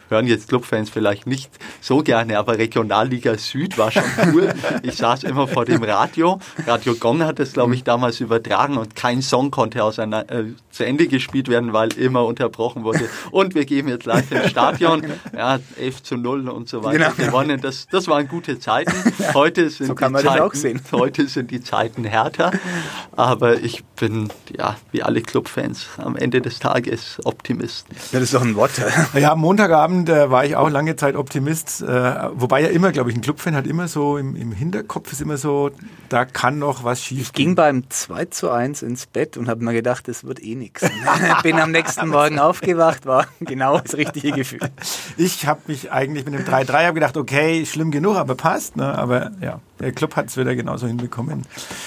[0.09, 1.51] hören jetzt Clubfans vielleicht nicht
[1.81, 4.03] so gerne, aber Regionalliga Süd war schon
[4.33, 4.53] cool.
[4.83, 6.39] Ich saß immer vor dem Radio.
[6.65, 10.85] Radio Gong hat das, glaube ich, damals übertragen und kein Song konnte auseinander, äh, zu
[10.85, 13.09] Ende gespielt werden, weil immer unterbrochen wurde.
[13.31, 15.05] Und wir gehen jetzt live ins Stadion.
[15.35, 17.27] Ja, 11 zu 0 und so weiter genau.
[17.27, 17.59] gewonnen.
[17.59, 18.93] Das, das waren gute Zeiten.
[19.33, 22.51] Heute sind, so die Zeiten, heute sind die Zeiten härter.
[23.15, 27.87] Aber ich bin, ja, wie alle Clubfans, am Ende des Tages Optimist.
[28.11, 28.71] Ja, das ist doch ein Wort.
[29.15, 31.85] Ja, Montagabend Abend äh, war ich auch lange Zeit Optimist, äh,
[32.33, 35.37] wobei ja immer, glaube ich, ein Clubfan hat immer so im, im, Hinterkopf ist immer
[35.37, 35.71] so,
[36.09, 39.63] da kann noch was schief Ich ging beim 2 zu 1 ins Bett und habe
[39.63, 40.85] mir gedacht, das wird eh nichts.
[41.43, 44.59] Bin am nächsten Morgen aufgewacht, war genau das richtige Gefühl.
[45.17, 48.75] Ich habe mich eigentlich mit dem 3-3 gedacht, okay, schlimm genug, aber passt.
[48.75, 48.97] Ne?
[48.97, 51.43] Aber ja, der Club hat es wieder genauso hinbekommen.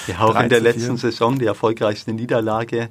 [0.06, 2.88] Ja, auch in der letzten Saison die erfolgreichste Niederlage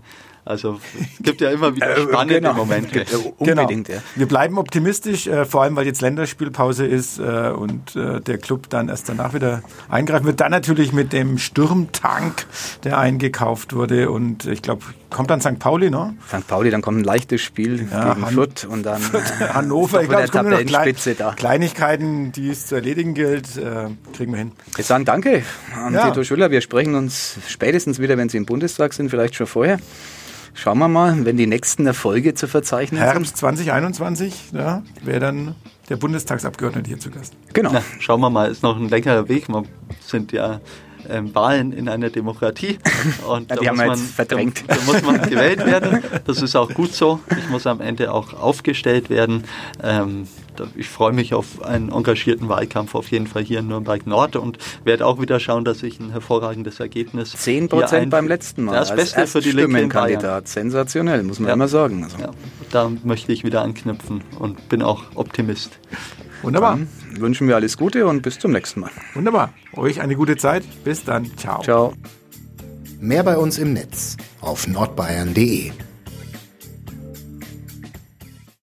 [0.48, 2.54] also es gibt ja immer wieder äh, spannende genau.
[2.54, 3.06] Momente.
[3.38, 4.00] Unbedingt, genau.
[4.00, 4.04] ja.
[4.16, 8.70] Wir bleiben optimistisch, äh, vor allem weil jetzt Länderspielpause ist äh, und äh, der Club
[8.70, 10.40] dann erst danach wieder eingreifen wird.
[10.40, 12.46] Dann natürlich mit dem Sturmtank,
[12.86, 15.60] der eingekauft wurde und ich glaube, kommt dann St.
[15.60, 16.16] Pauli, ne?
[16.28, 16.48] St.
[16.48, 19.02] Pauli, dann kommt ein leichtes Spiel ja, gegen Han Fürth und dann
[19.54, 20.02] Hannover.
[20.02, 21.34] Ich glaube, es kommen noch Klein da.
[21.34, 24.52] Kleinigkeiten, die es zu erledigen gilt, äh, kriegen wir hin.
[24.76, 25.44] Wir sagen Danke
[25.76, 26.10] an ja.
[26.10, 26.50] Tito Schüller.
[26.52, 29.80] Wir sprechen uns spätestens wieder, wenn Sie im Bundestag sind, vielleicht schon vorher.
[30.54, 33.44] Schauen wir mal, wenn die nächsten Erfolge zu verzeichnen Herbst sind.
[33.44, 35.56] Herbst 2021, ja, wäre dann
[35.90, 37.34] der Bundestagsabgeordnete hier zu Gast.
[37.54, 37.70] Genau.
[37.74, 39.50] Na, schauen wir mal, ist noch ein längerer Weg.
[39.50, 39.64] Wir
[40.02, 40.60] sind ja
[41.10, 42.78] ähm, Wahlen in einer Demokratie.
[43.28, 44.64] Und ja, die haben wir man, verdrängt.
[44.68, 46.04] Da, da, muss man gewählt werden.
[46.26, 47.20] Das ist auch gut so.
[47.38, 49.44] Ich muss am Ende auch aufgestellt werden.
[49.84, 50.28] Ähm,
[50.76, 54.58] ich freue mich auf einen engagierten Wahlkampf auf jeden Fall hier in Nürnberg Nord und
[54.84, 57.32] werde auch wieder schauen, dass ich ein hervorragendes Ergebnis.
[57.32, 58.74] 10 Prozent beim letzten Mal.
[58.74, 60.48] Das Beste für die Linke Kandidat.
[60.48, 61.54] Sensationell, muss man ja.
[61.54, 62.04] immer sagen.
[62.04, 62.18] Also.
[62.18, 62.32] Ja.
[62.72, 65.80] Da möchte ich wieder anknüpfen und bin auch Optimist.
[66.42, 66.78] Wunderbar.
[66.78, 66.88] Dann
[67.20, 68.92] wünschen wir alles Gute und bis zum nächsten Mal.
[69.14, 69.54] Wunderbar.
[69.74, 70.64] Euch eine gute Zeit.
[70.84, 71.26] Bis dann.
[71.38, 71.62] Ciao.
[71.62, 71.94] Ciao.
[73.00, 75.72] Mehr bei uns im Netz auf nordbayern.de